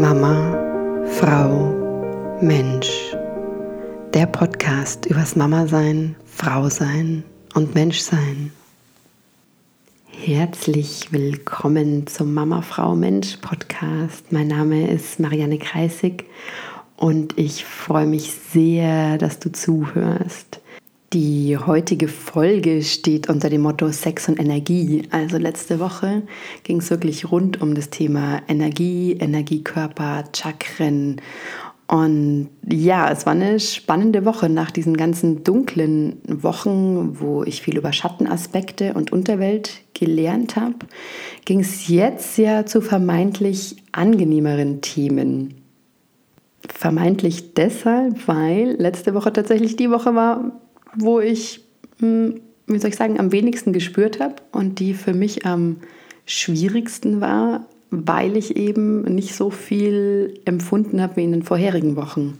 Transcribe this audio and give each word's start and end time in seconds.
Mama, 0.00 1.04
Frau, 1.06 2.38
Mensch. 2.40 3.14
Der 4.12 4.26
Podcast 4.26 5.06
übers 5.06 5.36
Mama 5.36 5.68
sein, 5.68 6.16
Frau 6.26 6.68
sein 6.68 7.22
und 7.54 7.76
Mensch 7.76 8.00
sein. 8.00 8.50
Herzlich 10.08 11.12
willkommen 11.12 12.08
zum 12.08 12.34
Mama, 12.34 12.62
Frau, 12.62 12.96
Mensch 12.96 13.36
Podcast. 13.36 14.32
Mein 14.32 14.48
Name 14.48 14.90
ist 14.90 15.20
Marianne 15.20 15.58
Kreisig 15.58 16.24
und 16.96 17.38
ich 17.38 17.64
freue 17.64 18.06
mich 18.06 18.32
sehr, 18.32 19.16
dass 19.16 19.38
du 19.38 19.52
zuhörst. 19.52 20.60
Die 21.14 21.56
heutige 21.56 22.08
Folge 22.08 22.82
steht 22.82 23.28
unter 23.28 23.48
dem 23.48 23.60
Motto 23.60 23.88
Sex 23.92 24.28
und 24.28 24.40
Energie. 24.40 25.02
Also 25.10 25.38
letzte 25.38 25.78
Woche 25.78 26.22
ging 26.64 26.78
es 26.78 26.90
wirklich 26.90 27.30
rund 27.30 27.62
um 27.62 27.76
das 27.76 27.88
Thema 27.88 28.42
Energie, 28.48 29.12
Energiekörper, 29.12 30.24
Chakren. 30.34 31.20
Und 31.86 32.48
ja, 32.68 33.12
es 33.12 33.26
war 33.26 33.34
eine 33.34 33.60
spannende 33.60 34.24
Woche 34.24 34.48
nach 34.48 34.72
diesen 34.72 34.96
ganzen 34.96 35.44
dunklen 35.44 36.20
Wochen, 36.26 37.20
wo 37.20 37.44
ich 37.44 37.62
viel 37.62 37.78
über 37.78 37.92
Schattenaspekte 37.92 38.94
und 38.94 39.12
Unterwelt 39.12 39.82
gelernt 39.94 40.56
habe, 40.56 40.78
ging 41.44 41.60
es 41.60 41.86
jetzt 41.86 42.38
ja 42.38 42.66
zu 42.66 42.80
vermeintlich 42.80 43.76
angenehmeren 43.92 44.80
Themen. 44.80 45.54
Vermeintlich 46.68 47.54
deshalb, 47.54 48.26
weil 48.26 48.74
letzte 48.80 49.14
Woche 49.14 49.32
tatsächlich 49.32 49.76
die 49.76 49.90
Woche 49.92 50.16
war, 50.16 50.60
wo 50.96 51.20
ich, 51.20 51.64
hm, 51.98 52.40
wie 52.66 52.78
soll 52.78 52.90
ich 52.90 52.96
sagen, 52.96 53.18
am 53.18 53.32
wenigsten 53.32 53.72
gespürt 53.72 54.20
habe 54.20 54.36
und 54.52 54.78
die 54.78 54.94
für 54.94 55.14
mich 55.14 55.46
am 55.46 55.76
schwierigsten 56.26 57.20
war, 57.20 57.66
weil 57.90 58.36
ich 58.36 58.56
eben 58.56 59.02
nicht 59.02 59.34
so 59.34 59.50
viel 59.50 60.40
empfunden 60.44 61.00
habe 61.00 61.16
wie 61.16 61.24
in 61.24 61.32
den 61.32 61.42
vorherigen 61.42 61.96
Wochen. 61.96 62.38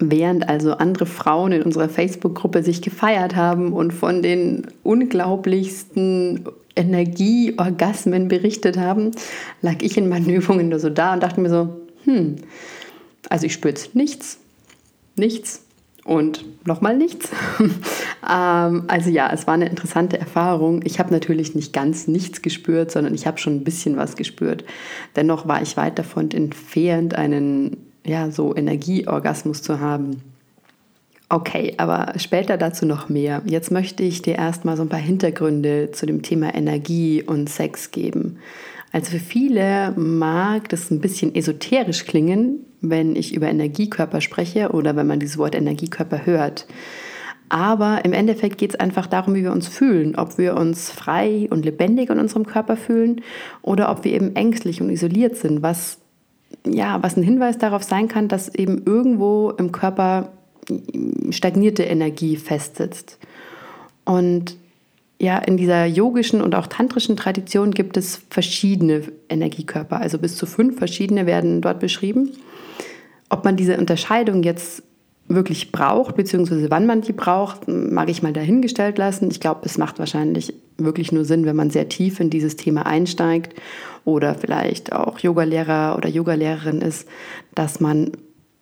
Während 0.00 0.48
also 0.48 0.72
andere 0.72 1.06
Frauen 1.06 1.52
in 1.52 1.62
unserer 1.62 1.88
Facebook-Gruppe 1.88 2.62
sich 2.62 2.80
gefeiert 2.80 3.36
haben 3.36 3.72
und 3.72 3.92
von 3.92 4.22
den 4.22 4.66
unglaublichsten 4.82 6.44
Energieorgasmen 6.74 8.28
berichtet 8.28 8.78
haben, 8.78 9.10
lag 9.60 9.76
ich 9.82 9.96
in 9.98 10.08
meinen 10.08 10.30
Übungen 10.30 10.70
nur 10.70 10.78
so 10.78 10.88
da 10.88 11.12
und 11.12 11.22
dachte 11.22 11.40
mir 11.40 11.50
so, 11.50 11.80
hm, 12.04 12.36
also 13.28 13.46
ich 13.46 13.52
spüre 13.52 13.74
jetzt 13.74 13.94
nichts, 13.94 14.38
nichts, 15.16 15.62
und 16.04 16.44
nochmal 16.66 16.96
nichts. 16.96 17.30
ähm, 18.28 18.84
also 18.88 19.10
ja, 19.10 19.30
es 19.32 19.46
war 19.46 19.54
eine 19.54 19.68
interessante 19.68 20.18
Erfahrung. 20.18 20.80
Ich 20.84 20.98
habe 20.98 21.12
natürlich 21.12 21.54
nicht 21.54 21.72
ganz 21.72 22.08
nichts 22.08 22.42
gespürt, 22.42 22.90
sondern 22.90 23.14
ich 23.14 23.26
habe 23.26 23.38
schon 23.38 23.56
ein 23.56 23.64
bisschen 23.64 23.96
was 23.96 24.16
gespürt. 24.16 24.64
Dennoch 25.16 25.46
war 25.46 25.62
ich 25.62 25.76
weit 25.76 25.98
davon 25.98 26.30
entfernt, 26.30 27.14
einen 27.14 27.76
ja, 28.04 28.30
so 28.30 28.54
Energieorgasmus 28.54 29.62
zu 29.62 29.80
haben. 29.80 30.22
Okay, 31.28 31.74
aber 31.78 32.12
später 32.18 32.58
dazu 32.58 32.84
noch 32.84 33.08
mehr. 33.08 33.40
Jetzt 33.46 33.70
möchte 33.70 34.02
ich 34.02 34.20
dir 34.20 34.34
erstmal 34.34 34.76
so 34.76 34.82
ein 34.82 34.90
paar 34.90 34.98
Hintergründe 34.98 35.90
zu 35.92 36.04
dem 36.04 36.22
Thema 36.22 36.54
Energie 36.54 37.22
und 37.22 37.48
Sex 37.48 37.90
geben. 37.90 38.38
Also 38.92 39.12
für 39.12 39.18
viele 39.18 39.92
mag 39.96 40.68
das 40.68 40.90
ein 40.90 41.00
bisschen 41.00 41.34
esoterisch 41.34 42.04
klingen, 42.04 42.66
wenn 42.80 43.16
ich 43.16 43.34
über 43.34 43.48
Energiekörper 43.48 44.20
spreche 44.20 44.70
oder 44.70 44.94
wenn 44.96 45.06
man 45.06 45.20
dieses 45.20 45.38
Wort 45.38 45.54
Energiekörper 45.54 46.26
hört. 46.26 46.66
Aber 47.48 48.04
im 48.04 48.12
Endeffekt 48.12 48.58
geht 48.58 48.70
es 48.70 48.80
einfach 48.80 49.06
darum, 49.06 49.34
wie 49.34 49.42
wir 49.42 49.52
uns 49.52 49.68
fühlen, 49.68 50.16
ob 50.16 50.38
wir 50.38 50.56
uns 50.56 50.90
frei 50.90 51.48
und 51.50 51.64
lebendig 51.64 52.10
in 52.10 52.18
unserem 52.18 52.46
Körper 52.46 52.76
fühlen 52.76 53.20
oder 53.60 53.90
ob 53.90 54.04
wir 54.04 54.12
eben 54.12 54.36
ängstlich 54.36 54.80
und 54.80 54.90
isoliert 54.90 55.36
sind, 55.36 55.62
was 55.62 55.98
ja, 56.66 57.02
was 57.02 57.16
ein 57.16 57.22
Hinweis 57.22 57.58
darauf 57.58 57.82
sein 57.82 58.08
kann, 58.08 58.28
dass 58.28 58.54
eben 58.54 58.82
irgendwo 58.84 59.50
im 59.50 59.72
Körper 59.72 60.32
stagnierte 61.30 61.82
Energie 61.82 62.36
festsitzt. 62.36 63.18
Und 64.04 64.56
ja, 65.22 65.38
in 65.38 65.56
dieser 65.56 65.86
yogischen 65.86 66.42
und 66.42 66.56
auch 66.56 66.66
tantrischen 66.66 67.16
Tradition 67.16 67.70
gibt 67.70 67.96
es 67.96 68.22
verschiedene 68.28 69.02
Energiekörper, 69.28 70.00
also 70.00 70.18
bis 70.18 70.34
zu 70.36 70.46
fünf 70.46 70.78
verschiedene 70.78 71.26
werden 71.26 71.60
dort 71.60 71.78
beschrieben. 71.78 72.32
Ob 73.28 73.44
man 73.44 73.54
diese 73.54 73.76
Unterscheidung 73.76 74.42
jetzt 74.42 74.82
wirklich 75.28 75.70
braucht, 75.70 76.16
beziehungsweise 76.16 76.72
wann 76.72 76.86
man 76.86 77.02
die 77.02 77.12
braucht, 77.12 77.68
mag 77.68 78.10
ich 78.10 78.24
mal 78.24 78.32
dahingestellt 78.32 78.98
lassen. 78.98 79.30
Ich 79.30 79.38
glaube, 79.38 79.60
es 79.62 79.78
macht 79.78 80.00
wahrscheinlich 80.00 80.54
wirklich 80.76 81.12
nur 81.12 81.24
Sinn, 81.24 81.46
wenn 81.46 81.54
man 81.54 81.70
sehr 81.70 81.88
tief 81.88 82.18
in 82.18 82.28
dieses 82.28 82.56
Thema 82.56 82.84
einsteigt 82.84 83.54
oder 84.04 84.34
vielleicht 84.34 84.92
auch 84.92 85.20
Yogalehrer 85.20 85.96
oder 85.96 86.08
Yogalehrerin 86.08 86.80
ist, 86.80 87.06
dass 87.54 87.78
man 87.78 88.10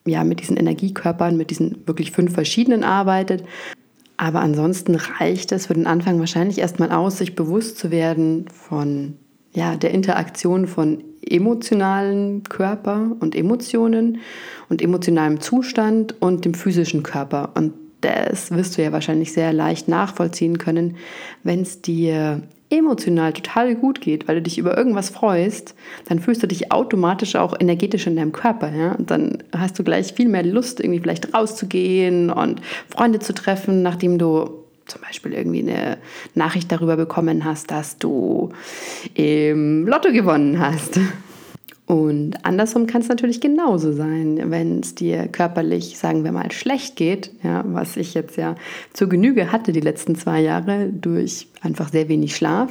ja 0.06 0.25
mit 0.25 0.41
diesen 0.41 0.59
Energiekörpern, 0.59 1.38
mit 1.38 1.49
diesen 1.49 1.87
wirklich 1.87 2.12
fünf 2.12 2.34
verschiedenen 2.34 2.84
arbeitet. 2.84 3.44
Aber 4.20 4.42
ansonsten 4.42 4.97
reicht 4.97 5.50
es 5.50 5.69
für 5.69 5.72
den 5.72 5.86
Anfang 5.86 6.19
wahrscheinlich 6.19 6.58
erstmal 6.58 6.92
aus, 6.92 7.16
sich 7.16 7.34
bewusst 7.34 7.78
zu 7.78 7.91
werden 7.91 8.44
von 8.50 9.14
ja, 9.54 9.76
der 9.76 9.92
Interaktion 9.92 10.66
von 10.66 11.03
emotionalen 11.26 12.42
Körper 12.42 13.16
und 13.19 13.34
Emotionen 13.34 14.19
und 14.69 14.82
emotionalem 14.82 15.41
Zustand 15.41 16.20
und 16.20 16.44
dem 16.44 16.53
physischen 16.53 17.03
Körper. 17.03 17.53
Und 17.54 17.72
das 18.03 18.50
wirst 18.50 18.76
du 18.76 18.82
ja 18.82 18.92
wahrscheinlich 18.92 19.32
sehr 19.32 19.54
leicht 19.54 19.88
nachvollziehen 19.88 20.58
können, 20.58 20.97
wenn 21.42 21.62
es 21.62 21.81
dir 21.81 22.42
emotional 22.70 23.32
total 23.32 23.75
gut 23.75 24.00
geht, 24.00 24.28
weil 24.28 24.36
du 24.36 24.42
dich 24.42 24.58
über 24.58 24.78
irgendwas 24.78 25.10
freust, 25.10 25.75
dann 26.06 26.20
fühlst 26.20 26.42
du 26.42 26.47
dich 26.47 26.72
automatisch 26.72 27.36
auch 27.36 27.54
energetisch 27.58 28.06
in 28.06 28.16
deinem 28.16 28.32
Körper. 28.32 28.72
Ja? 28.72 28.92
Und 28.92 29.10
dann 29.10 29.38
hast 29.56 29.78
du 29.78 29.84
gleich 29.84 30.14
viel 30.14 30.28
mehr 30.28 30.44
Lust, 30.44 30.81
irgendwie 30.81 31.00
vielleicht 31.00 31.34
rauszugehen 31.34 32.31
und 32.31 32.60
Freunde 32.88 33.19
zu 33.19 33.34
treffen, 33.34 33.82
nachdem 33.82 34.19
du 34.19 34.60
zum 34.86 35.03
Beispiel 35.03 35.32
irgendwie 35.32 35.60
eine 35.60 35.98
Nachricht 36.34 36.70
darüber 36.72 36.97
bekommen 36.97 37.44
hast, 37.44 37.70
dass 37.70 37.98
du 37.98 38.50
im 39.14 39.87
Lotto 39.87 40.12
gewonnen 40.12 40.58
hast. 40.58 40.98
Und 41.91 42.45
andersrum 42.45 42.87
kann 42.87 43.01
es 43.01 43.09
natürlich 43.09 43.41
genauso 43.41 43.91
sein, 43.91 44.41
wenn 44.45 44.78
es 44.78 44.95
dir 44.95 45.27
körperlich, 45.27 45.99
sagen 45.99 46.23
wir 46.23 46.31
mal, 46.31 46.53
schlecht 46.53 46.95
geht, 46.95 47.33
ja, 47.43 47.65
was 47.67 47.97
ich 47.97 48.15
jetzt 48.15 48.37
ja 48.37 48.55
zur 48.93 49.09
Genüge 49.09 49.51
hatte 49.51 49.73
die 49.73 49.81
letzten 49.81 50.15
zwei 50.15 50.41
Jahre 50.41 50.89
durch 50.89 51.49
einfach 51.62 51.89
sehr 51.89 52.09
wenig 52.09 52.37
Schlaf, 52.37 52.71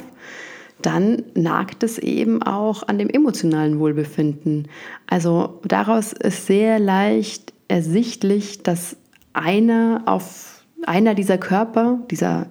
dann 0.80 1.22
nagt 1.34 1.82
es 1.82 1.98
eben 1.98 2.42
auch 2.42 2.88
an 2.88 2.96
dem 2.96 3.10
emotionalen 3.10 3.78
Wohlbefinden. 3.78 4.68
Also 5.06 5.60
daraus 5.64 6.14
ist 6.14 6.46
sehr 6.46 6.78
leicht 6.78 7.52
ersichtlich, 7.68 8.62
dass 8.62 8.96
einer 9.34 10.00
auf 10.06 10.64
einer 10.86 11.14
dieser 11.14 11.36
Körper, 11.36 11.98
dieser 12.10 12.46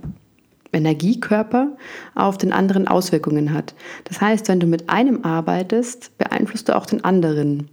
Energiekörper 0.72 1.76
auf 2.16 2.38
den 2.38 2.54
anderen 2.54 2.88
Auswirkungen 2.88 3.54
hat. 3.54 3.74
Das 4.06 4.22
heißt, 4.22 4.48
wenn 4.48 4.60
du 4.60 4.68
mit 4.68 4.90
einem 4.90 5.24
arbeitest, 5.24 6.18
beeinflusst 6.18 6.70
du 6.70 6.76
auch 6.76 6.86
den 6.86 7.04
anderen. 7.04 7.70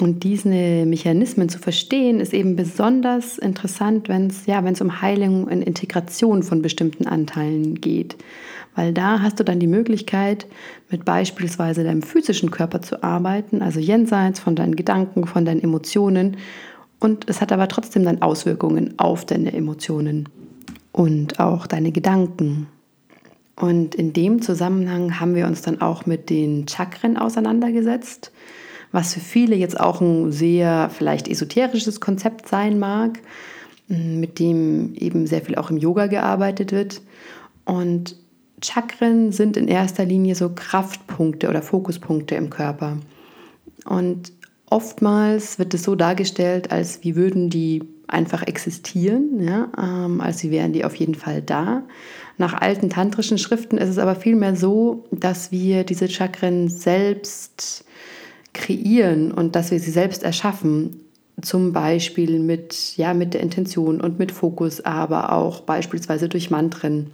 Und 0.00 0.24
diese 0.24 0.48
Mechanismen 0.48 1.48
zu 1.48 1.58
verstehen, 1.58 2.20
ist 2.20 2.32
eben 2.32 2.56
besonders 2.56 3.36
interessant, 3.38 4.08
wenn 4.08 4.28
es 4.28 4.46
ja, 4.46 4.60
um 4.80 5.02
Heilung 5.02 5.44
und 5.44 5.62
Integration 5.62 6.42
von 6.42 6.62
bestimmten 6.62 7.06
Anteilen 7.06 7.74
geht. 7.74 8.16
Weil 8.74 8.94
da 8.94 9.20
hast 9.20 9.38
du 9.40 9.44
dann 9.44 9.60
die 9.60 9.66
Möglichkeit, 9.66 10.46
mit 10.90 11.04
beispielsweise 11.04 11.84
deinem 11.84 12.02
physischen 12.02 12.50
Körper 12.50 12.80
zu 12.80 13.02
arbeiten, 13.02 13.62
also 13.62 13.80
jenseits 13.80 14.40
von 14.40 14.54
deinen 14.54 14.76
Gedanken, 14.76 15.26
von 15.26 15.44
deinen 15.44 15.62
Emotionen. 15.62 16.36
Und 16.98 17.28
es 17.28 17.40
hat 17.40 17.52
aber 17.52 17.68
trotzdem 17.68 18.04
dann 18.04 18.22
Auswirkungen 18.22 18.94
auf 18.98 19.26
deine 19.26 19.52
Emotionen 19.52 20.28
und 20.92 21.40
auch 21.40 21.66
deine 21.66 21.92
Gedanken. 21.92 22.66
Und 23.56 23.94
in 23.94 24.12
dem 24.12 24.40
Zusammenhang 24.40 25.20
haben 25.20 25.34
wir 25.34 25.46
uns 25.46 25.62
dann 25.62 25.80
auch 25.80 26.06
mit 26.06 26.30
den 26.30 26.66
Chakren 26.66 27.16
auseinandergesetzt, 27.16 28.32
was 28.90 29.14
für 29.14 29.20
viele 29.20 29.54
jetzt 29.54 29.78
auch 29.78 30.00
ein 30.00 30.32
sehr 30.32 30.90
vielleicht 30.90 31.28
esoterisches 31.28 32.00
Konzept 32.00 32.48
sein 32.48 32.78
mag, 32.78 33.20
mit 33.88 34.38
dem 34.38 34.94
eben 34.94 35.26
sehr 35.26 35.42
viel 35.42 35.56
auch 35.56 35.70
im 35.70 35.76
Yoga 35.76 36.06
gearbeitet 36.06 36.72
wird. 36.72 37.02
Und 37.64 38.16
Chakren 38.62 39.32
sind 39.32 39.56
in 39.56 39.68
erster 39.68 40.04
Linie 40.04 40.34
so 40.34 40.50
Kraftpunkte 40.54 41.48
oder 41.48 41.62
Fokuspunkte 41.62 42.34
im 42.34 42.50
Körper. 42.50 42.98
Und 43.84 44.32
oftmals 44.66 45.58
wird 45.58 45.74
es 45.74 45.82
so 45.82 45.94
dargestellt, 45.94 46.70
als 46.70 47.02
wie 47.04 47.16
würden 47.16 47.50
die 47.50 47.82
einfach 48.12 48.46
existieren, 48.46 49.40
ja, 49.40 49.68
ähm, 49.78 50.20
als 50.20 50.38
sie 50.38 50.50
wären 50.50 50.72
die 50.72 50.84
auf 50.84 50.94
jeden 50.96 51.14
Fall 51.14 51.42
da. 51.42 51.82
Nach 52.38 52.54
alten 52.54 52.90
tantrischen 52.90 53.38
Schriften 53.38 53.78
ist 53.78 53.88
es 53.88 53.98
aber 53.98 54.14
vielmehr 54.14 54.56
so, 54.56 55.04
dass 55.10 55.52
wir 55.52 55.84
diese 55.84 56.08
Chakren 56.08 56.68
selbst 56.68 57.84
kreieren 58.52 59.32
und 59.32 59.56
dass 59.56 59.70
wir 59.70 59.80
sie 59.80 59.90
selbst 59.90 60.22
erschaffen. 60.22 61.04
Zum 61.42 61.72
Beispiel 61.72 62.38
mit, 62.38 62.96
ja, 62.96 63.14
mit 63.14 63.32
der 63.34 63.40
Intention 63.40 64.00
und 64.00 64.18
mit 64.18 64.32
Fokus, 64.32 64.80
aber 64.82 65.32
auch 65.32 65.60
beispielsweise 65.60 66.28
durch 66.28 66.50
Mantren. 66.50 67.12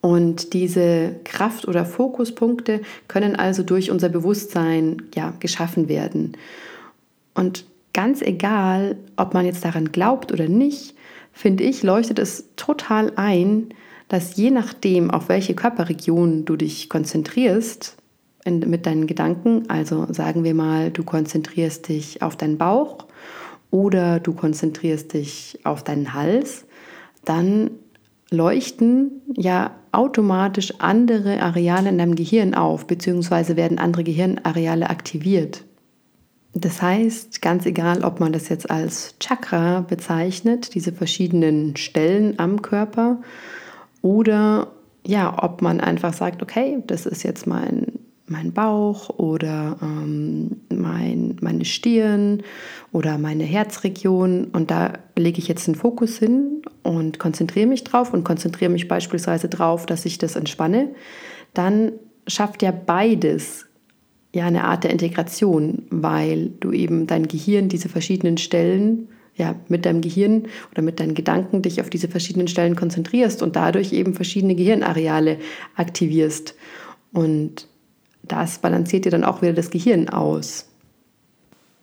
Und 0.00 0.52
diese 0.52 1.16
Kraft- 1.24 1.66
oder 1.66 1.84
Fokuspunkte 1.84 2.80
können 3.08 3.36
also 3.36 3.62
durch 3.62 3.90
unser 3.90 4.08
Bewusstsein 4.08 5.02
ja, 5.14 5.34
geschaffen 5.40 5.88
werden. 5.88 6.36
Und 7.34 7.64
ganz 7.96 8.20
egal, 8.20 8.98
ob 9.16 9.32
man 9.32 9.46
jetzt 9.46 9.64
daran 9.64 9.90
glaubt 9.90 10.30
oder 10.30 10.48
nicht, 10.48 10.94
finde 11.32 11.64
ich, 11.64 11.82
leuchtet 11.82 12.18
es 12.18 12.50
total 12.54 13.10
ein, 13.16 13.70
dass 14.08 14.36
je 14.36 14.50
nachdem, 14.50 15.10
auf 15.10 15.30
welche 15.30 15.54
Körperregion 15.54 16.44
du 16.44 16.56
dich 16.56 16.90
konzentrierst 16.90 17.96
in, 18.44 18.60
mit 18.60 18.84
deinen 18.84 19.06
Gedanken, 19.06 19.64
also 19.68 20.06
sagen 20.12 20.44
wir 20.44 20.52
mal, 20.52 20.90
du 20.90 21.04
konzentrierst 21.04 21.88
dich 21.88 22.20
auf 22.20 22.36
deinen 22.36 22.58
Bauch 22.58 23.06
oder 23.70 24.20
du 24.20 24.34
konzentrierst 24.34 25.14
dich 25.14 25.58
auf 25.64 25.82
deinen 25.82 26.12
Hals, 26.12 26.66
dann 27.24 27.70
leuchten 28.30 29.22
ja 29.34 29.74
automatisch 29.92 30.74
andere 30.80 31.40
Areale 31.40 31.88
in 31.88 31.96
deinem 31.96 32.14
Gehirn 32.14 32.52
auf, 32.54 32.86
beziehungsweise 32.86 33.56
werden 33.56 33.78
andere 33.78 34.04
Gehirnareale 34.04 34.90
aktiviert. 34.90 35.64
Das 36.58 36.80
heißt, 36.80 37.42
ganz 37.42 37.66
egal, 37.66 38.02
ob 38.02 38.18
man 38.18 38.32
das 38.32 38.48
jetzt 38.48 38.70
als 38.70 39.14
Chakra 39.20 39.82
bezeichnet, 39.82 40.74
diese 40.74 40.90
verschiedenen 40.90 41.76
Stellen 41.76 42.38
am 42.38 42.62
Körper, 42.62 43.18
oder 44.00 44.68
ja, 45.06 45.42
ob 45.42 45.60
man 45.60 45.80
einfach 45.80 46.14
sagt, 46.14 46.42
okay, 46.42 46.82
das 46.86 47.04
ist 47.04 47.24
jetzt 47.24 47.46
mein, 47.46 47.98
mein 48.26 48.52
Bauch 48.54 49.10
oder 49.18 49.76
ähm, 49.82 50.62
mein, 50.70 51.36
meine 51.42 51.66
Stirn 51.66 52.42
oder 52.90 53.18
meine 53.18 53.44
Herzregion 53.44 54.46
und 54.46 54.70
da 54.70 54.94
lege 55.14 55.38
ich 55.38 55.48
jetzt 55.48 55.66
den 55.66 55.74
Fokus 55.74 56.16
hin 56.16 56.62
und 56.82 57.18
konzentriere 57.18 57.66
mich 57.66 57.84
drauf 57.84 58.14
und 58.14 58.24
konzentriere 58.24 58.70
mich 58.70 58.88
beispielsweise 58.88 59.50
drauf, 59.50 59.84
dass 59.84 60.06
ich 60.06 60.16
das 60.16 60.36
entspanne, 60.36 60.88
dann 61.52 61.92
schafft 62.26 62.62
ja 62.62 62.70
beides 62.70 63.65
ja 64.36 64.46
eine 64.46 64.64
Art 64.64 64.84
der 64.84 64.90
Integration, 64.90 65.82
weil 65.90 66.50
du 66.60 66.72
eben 66.72 67.06
dein 67.06 67.28
Gehirn 67.28 67.68
diese 67.68 67.88
verschiedenen 67.88 68.38
Stellen 68.38 69.08
ja, 69.34 69.54
mit 69.68 69.84
deinem 69.84 70.00
Gehirn 70.00 70.44
oder 70.72 70.82
mit 70.82 70.98
deinen 70.98 71.14
Gedanken 71.14 71.62
dich 71.62 71.80
auf 71.80 71.90
diese 71.90 72.08
verschiedenen 72.08 72.48
Stellen 72.48 72.74
konzentrierst 72.74 73.42
und 73.42 73.56
dadurch 73.56 73.92
eben 73.92 74.14
verschiedene 74.14 74.54
Gehirnareale 74.54 75.38
aktivierst. 75.74 76.54
Und 77.12 77.68
das 78.22 78.58
balanciert 78.58 79.04
dir 79.04 79.10
dann 79.10 79.24
auch 79.24 79.42
wieder 79.42 79.52
das 79.52 79.70
Gehirn 79.70 80.08
aus. 80.08 80.68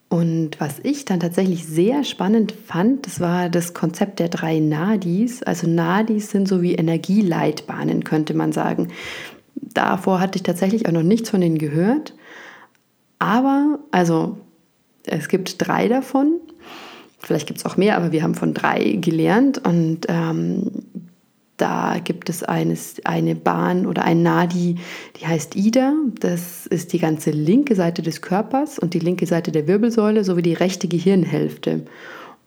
Und 0.09 0.59
was 0.59 0.75
ich 0.83 1.06
dann 1.06 1.19
tatsächlich 1.19 1.65
sehr 1.65 2.03
spannend 2.03 2.51
fand, 2.51 3.07
das 3.07 3.19
war 3.19 3.49
das 3.49 3.73
Konzept 3.73 4.19
der 4.19 4.29
drei 4.29 4.59
Nadis. 4.59 5.41
Also 5.41 5.67
Nadis 5.67 6.29
sind 6.29 6.47
so 6.47 6.61
wie 6.61 6.75
Energieleitbahnen, 6.75 8.03
könnte 8.03 8.35
man 8.35 8.51
sagen. 8.51 8.89
Davor 9.56 10.19
hatte 10.19 10.38
ich 10.38 10.44
tatsächlich 10.44 10.88
auch 10.88 10.91
noch 10.91 11.01
nichts 11.01 11.31
von 11.31 11.41
denen 11.41 11.57
gehört. 11.57 12.13
Aber, 13.23 13.79
also 13.91 14.37
es 15.05 15.27
gibt 15.27 15.55
drei 15.65 15.87
davon 15.87 16.39
Vielleicht 17.23 17.47
gibt 17.47 17.59
es 17.59 17.65
auch 17.65 17.77
mehr, 17.77 17.95
aber 17.95 18.11
wir 18.11 18.21
haben 18.21 18.35
von 18.35 18.53
drei 18.53 18.97
gelernt 18.99 19.65
und 19.65 20.01
ähm, 20.09 20.69
da 21.55 21.99
gibt 22.03 22.27
es 22.29 22.43
eines, 22.43 22.95
eine 23.05 23.35
Bahn 23.35 23.85
oder 23.85 24.03
ein 24.03 24.23
Nadi, 24.23 24.75
die 25.15 25.25
heißt 25.25 25.55
Ida. 25.55 25.93
Das 26.19 26.67
ist 26.67 26.91
die 26.91 26.99
ganze 26.99 27.31
linke 27.31 27.75
Seite 27.75 28.01
des 28.01 28.21
Körpers 28.21 28.77
und 28.77 28.93
die 28.93 28.99
linke 28.99 29.25
Seite 29.25 29.53
der 29.53 29.67
Wirbelsäule 29.67 30.25
sowie 30.25 30.41
die 30.41 30.53
rechte 30.53 30.89
Gehirnhälfte. 30.89 31.85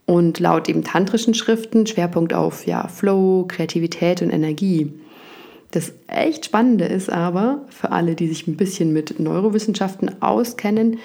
Und 0.04 0.40
laut 0.40 0.68
eben 0.68 0.84
tantrischen 0.84 1.32
Schriften 1.32 1.86
Schwerpunkt 1.86 2.34
auf 2.34 2.66
ja, 2.66 2.86
Flow, 2.86 3.46
Kreativität 3.48 4.20
und 4.20 4.28
Energie. 4.28 4.92
Das 5.70 5.92
echt 6.06 6.46
Spannende 6.46 6.84
ist 6.84 7.10
aber, 7.10 7.66
für 7.68 7.92
alle, 7.92 8.14
die 8.14 8.28
sich 8.28 8.46
ein 8.46 8.56
bisschen 8.56 8.92
mit 8.92 9.18
Neurowissenschaften 9.18 10.22
auskennen, 10.22 10.98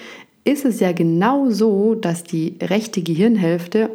ist 0.44 0.66
es 0.66 0.80
ja 0.80 0.92
genau 0.92 1.50
so, 1.50 1.96
dass 1.96 2.24
die 2.24 2.58
rechte 2.62 3.02
Gehirnhälfte, 3.02 3.90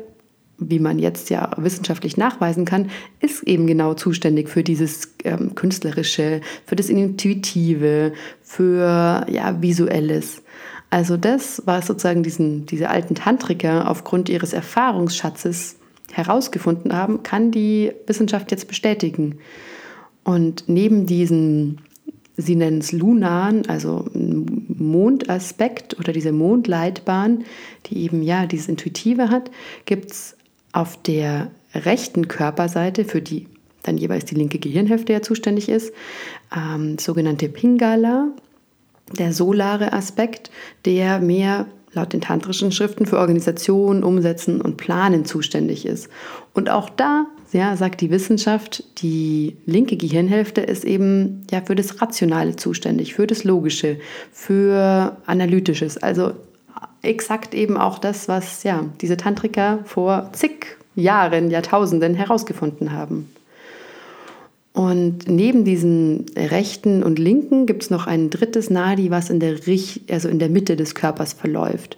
wie 0.58 0.78
man 0.78 0.98
jetzt 0.98 1.28
ja 1.28 1.50
wissenschaftlich 1.56 2.16
nachweisen 2.16 2.64
kann, 2.64 2.90
ist 3.20 3.42
eben 3.42 3.66
genau 3.66 3.94
zuständig 3.94 4.48
für 4.48 4.62
dieses 4.62 5.14
ähm, 5.24 5.54
Künstlerische, 5.54 6.40
für 6.64 6.76
das 6.76 6.88
Intuitive, 6.88 8.12
für 8.42 9.26
ja, 9.28 9.60
Visuelles. 9.60 10.42
Also 10.88 11.16
das, 11.16 11.62
was 11.66 11.86
sozusagen 11.86 12.22
diesen, 12.22 12.64
diese 12.64 12.88
alten 12.88 13.14
Tantriker 13.14 13.90
aufgrund 13.90 14.28
ihres 14.28 14.52
Erfahrungsschatzes 14.52 15.76
herausgefunden 16.12 16.94
haben, 16.94 17.22
kann 17.22 17.50
die 17.50 17.92
Wissenschaft 18.06 18.50
jetzt 18.50 18.68
bestätigen. 18.68 19.38
Und 20.26 20.64
neben 20.66 21.06
diesen 21.06 21.80
Sie 22.36 22.56
nennen 22.56 22.80
es 22.80 22.92
Lunan, 22.92 23.64
also 23.66 24.04
Mondaspekt 24.12 25.98
oder 25.98 26.12
diese 26.12 26.32
Mondleitbahn, 26.32 27.44
die 27.86 28.02
eben 28.02 28.22
ja 28.22 28.44
dieses 28.44 28.68
Intuitive 28.68 29.30
hat, 29.30 29.50
gibt 29.86 30.10
es 30.10 30.36
auf 30.72 31.00
der 31.02 31.50
rechten 31.74 32.28
Körperseite, 32.28 33.06
für 33.06 33.22
die 33.22 33.46
dann 33.84 33.96
jeweils 33.96 34.26
die 34.26 34.34
linke 34.34 34.58
Gehirnhälfte 34.58 35.14
ja 35.14 35.22
zuständig 35.22 35.70
ist, 35.70 35.94
ähm, 36.54 36.98
sogenannte 36.98 37.48
Pingala, 37.48 38.32
der 39.16 39.32
solare 39.32 39.94
Aspekt, 39.94 40.50
der 40.84 41.20
mehr 41.20 41.66
laut 41.92 42.12
den 42.12 42.20
tantrischen 42.20 42.72
Schriften 42.72 43.06
für 43.06 43.18
Organisation, 43.18 44.02
Umsetzen 44.02 44.60
und 44.60 44.76
Planen 44.76 45.24
zuständig 45.24 45.86
ist. 45.86 46.10
Und 46.52 46.68
auch 46.68 46.90
da 46.90 47.26
ja, 47.52 47.76
sagt 47.76 48.00
die 48.00 48.10
Wissenschaft, 48.10 48.84
die 49.02 49.56
linke 49.66 49.96
Gehirnhälfte 49.96 50.60
ist 50.60 50.84
eben 50.84 51.46
ja 51.50 51.60
für 51.60 51.74
das 51.74 52.02
Rationale 52.02 52.56
zuständig, 52.56 53.14
für 53.14 53.26
das 53.26 53.44
Logische, 53.44 53.98
für 54.32 55.16
Analytisches. 55.26 55.96
Also 55.98 56.32
exakt 57.02 57.54
eben 57.54 57.76
auch 57.76 57.98
das, 57.98 58.28
was 58.28 58.62
ja 58.62 58.84
diese 59.00 59.16
Tantriker 59.16 59.80
vor 59.84 60.30
zig 60.32 60.76
Jahren, 60.94 61.50
Jahrtausenden 61.50 62.14
herausgefunden 62.14 62.92
haben. 62.92 63.30
Und 64.72 65.26
neben 65.26 65.64
diesen 65.64 66.26
rechten 66.36 67.02
und 67.02 67.18
linken 67.18 67.64
gibt 67.64 67.84
es 67.84 67.90
noch 67.90 68.06
ein 68.06 68.28
drittes 68.28 68.68
Nadi, 68.68 69.10
was 69.10 69.30
in 69.30 69.40
der, 69.40 69.56
also 70.10 70.28
in 70.28 70.38
der 70.38 70.50
Mitte 70.50 70.76
des 70.76 70.94
Körpers 70.94 71.32
verläuft. 71.32 71.96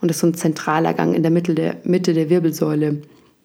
Und 0.00 0.08
das 0.08 0.18
ist 0.18 0.20
so 0.20 0.26
ein 0.28 0.34
zentraler 0.34 0.94
Gang 0.94 1.14
in 1.14 1.22
der 1.22 1.32
Mitte 1.32 1.54
der, 1.56 1.76
Mitte 1.82 2.14
der 2.14 2.30
Wirbelsäule 2.30 3.02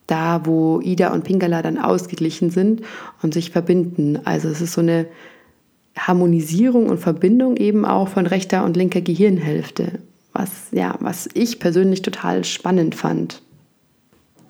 da, 0.08 0.46
wo 0.46 0.82
Ida 0.82 1.14
und 1.14 1.24
Pingala 1.24 1.62
dann 1.62 1.78
ausgeglichen 1.78 2.50
sind 2.50 2.82
und 3.22 3.34
sich 3.34 3.52
verbinden. 3.52 4.20
Also 4.26 4.50
es 4.50 4.62
ist 4.62 4.74
so 4.74 4.82
eine 4.82 5.08
Harmonisierung 5.98 6.90
und 6.90 7.00
Verbindung 7.00 7.58
eben 7.58 7.86
auch 7.86 8.10
von 8.10 8.28
rechter 8.28 8.66
und 8.66 8.76
linker 8.76 9.02
Gehirnhälfte, 9.02 10.00
was, 10.34 10.68
ja, 10.72 10.96
was 11.00 11.30
ich 11.34 11.60
persönlich 11.60 12.02
total 12.02 12.44
spannend 12.44 12.96
fand. 12.96 13.42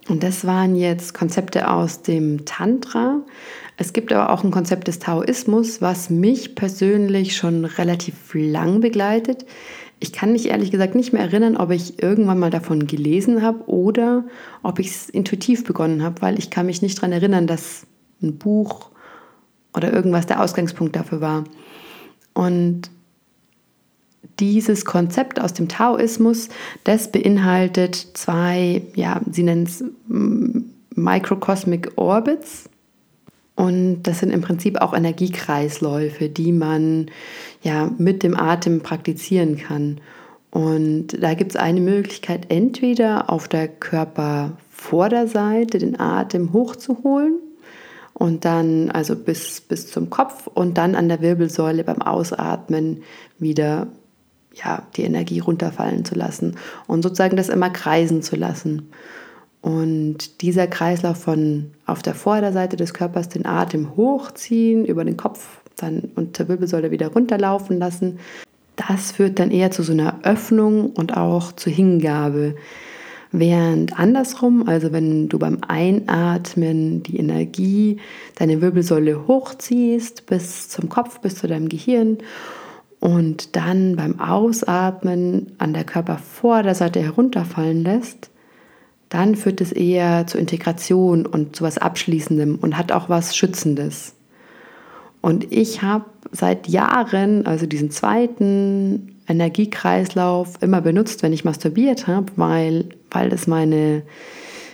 Und 0.08 0.22
das 0.22 0.46
waren 0.46 0.76
jetzt 0.76 1.14
Konzepte 1.14 1.70
aus 1.70 2.04
dem 2.04 2.46
Tantra. 2.46 3.22
Es 3.78 3.92
gibt 3.92 4.14
aber 4.14 4.32
auch 4.32 4.44
ein 4.44 4.52
Konzept 4.52 4.88
des 4.88 5.00
Taoismus, 5.00 5.82
was 5.82 6.10
mich 6.10 6.56
persönlich 6.56 7.36
schon 7.36 7.66
relativ 7.66 8.34
lang 8.34 8.82
begleitet. 8.82 9.46
Ich 10.00 10.14
kann 10.14 10.32
mich 10.32 10.50
ehrlich 10.50 10.72
gesagt 10.72 10.94
nicht 10.94 11.14
mehr 11.14 11.24
erinnern, 11.24 11.58
ob 11.58 11.72
ich 11.72 12.02
irgendwann 12.04 12.38
mal 12.38 12.52
davon 12.52 12.86
gelesen 12.86 13.42
habe 13.42 13.68
oder 13.68 14.26
ob 14.62 14.80
ich 14.80 14.88
es 14.88 15.10
intuitiv 15.10 15.64
begonnen 15.64 16.04
habe, 16.04 16.22
weil 16.22 16.38
ich 16.38 16.50
kann 16.50 16.68
mich 16.68 16.82
nicht 16.82 16.98
daran 16.98 17.12
erinnern, 17.12 17.48
dass 17.48 17.88
ein 18.22 18.38
Buch 18.38 18.92
oder 19.76 19.92
irgendwas 19.92 20.28
der 20.28 20.42
Ausgangspunkt 20.42 20.96
dafür 20.96 21.22
war. 21.22 21.44
Und 22.34 22.92
dieses 24.40 24.86
Konzept 24.86 25.40
aus 25.40 25.54
dem 25.54 25.68
Taoismus, 25.68 26.50
das 26.84 27.12
beinhaltet 27.12 27.96
zwei, 28.14 28.82
ja, 28.96 29.22
sie 29.32 29.44
nennen 29.44 29.64
es 29.64 29.84
Microcosmic 30.96 31.92
Orbits. 31.96 32.70
Und 33.56 34.04
das 34.04 34.20
sind 34.20 34.32
im 34.32 34.42
Prinzip 34.42 34.82
auch 34.82 34.94
Energiekreisläufe, 34.94 36.28
die 36.28 36.52
man 36.52 37.06
ja 37.62 37.90
mit 37.98 38.22
dem 38.24 38.38
Atem 38.38 38.82
praktizieren 38.82 39.56
kann. 39.58 40.02
Und 40.52 41.22
da 41.22 41.36
gibt 41.36 41.52
es 41.52 41.58
eine 41.58 41.80
Möglichkeit, 41.82 42.48
entweder 42.50 43.30
auf 43.30 43.48
der 43.48 43.68
Körpervorderseite 43.68 45.78
den 45.80 46.00
Atem 46.00 46.54
hochzuholen 46.54 47.36
und 48.14 48.46
dann 48.46 48.90
also 48.92 49.18
bis, 49.18 49.60
bis 49.62 49.88
zum 49.88 50.10
Kopf 50.10 50.48
und 50.48 50.78
dann 50.78 50.96
an 50.96 51.10
der 51.10 51.22
Wirbelsäule 51.22 51.84
beim 51.84 52.02
Ausatmen 52.02 53.04
wieder 53.38 53.88
ja, 54.56 54.84
die 54.96 55.04
Energie 55.04 55.40
runterfallen 55.40 56.06
zu 56.06 56.16
lassen 56.16 56.56
und 56.88 57.02
sozusagen 57.02 57.38
das 57.38 57.50
immer 57.50 57.70
kreisen 57.70 58.22
zu 58.22 58.36
lassen. 58.36 58.90
Und 59.62 60.42
dieser 60.42 60.68
Kreislauf 60.68 61.18
von 61.18 61.72
auf 61.86 62.04
der 62.04 62.14
Vorderseite 62.14 62.78
des 62.78 62.94
Körpers 62.94 63.30
den 63.30 63.46
Atem 63.46 63.96
hochziehen, 63.96 64.86
über 64.86 65.04
den 65.04 65.18
Kopf 65.18 65.62
dann 65.76 66.12
unter 66.16 66.48
Wirbelsäule 66.48 66.92
wieder 66.92 67.08
runterlaufen 67.08 67.80
lassen, 67.80 68.20
das 68.76 69.12
führt 69.12 69.40
dann 69.40 69.52
eher 69.52 69.72
zu 69.72 69.84
so 69.84 69.94
einer 69.94 70.20
Öffnung 70.24 70.92
und 70.92 71.16
auch 71.16 71.52
zur 71.54 71.74
Hingabe. 71.74 72.56
Während 73.32 73.98
andersrum, 74.00 74.68
also 74.68 74.92
wenn 74.92 75.30
du 75.30 75.40
beim 75.40 75.58
Einatmen 75.68 77.04
die 77.04 77.18
Energie, 77.18 77.98
deine 78.36 78.62
Wirbelsäule 78.62 79.28
hochziehst 79.28 80.26
bis 80.26 80.70
zum 80.70 80.90
Kopf, 80.90 81.20
bis 81.20 81.36
zu 81.36 81.48
deinem 81.48 81.70
Gehirn 81.70 82.20
und 83.06 83.56
dann 83.56 83.98
beim 83.98 84.20
Ausatmen 84.20 85.52
an 85.60 85.76
der 85.76 85.84
Körpervorderseite 85.84 87.00
herunterfallen 87.04 87.84
lässt, 87.84 88.32
dann 89.10 89.36
führt 89.36 89.62
es 89.62 89.72
eher 89.72 90.26
zur 90.26 90.42
Integration 90.42 91.28
und 91.28 91.56
zu 91.56 91.64
was 91.64 91.78
Abschließendem 91.78 92.56
und 92.60 92.80
hat 92.80 92.92
auch 92.92 93.08
was 93.08 93.38
Schützendes. 93.38 94.16
Und 95.22 95.52
ich 95.52 95.84
habe 95.84 96.06
seit 96.32 96.68
Jahren, 96.68 97.46
also 97.46 97.68
diesen 97.68 97.92
zweiten 97.92 99.18
Energiekreislauf, 99.28 100.56
immer 100.62 100.82
benutzt, 100.82 101.22
wenn 101.22 101.32
ich 101.32 101.46
masturbiert 101.46 102.08
habe, 102.08 102.32
weil, 102.38 102.86
weil 103.12 103.30
das 103.30 103.46
meine, 103.46 104.02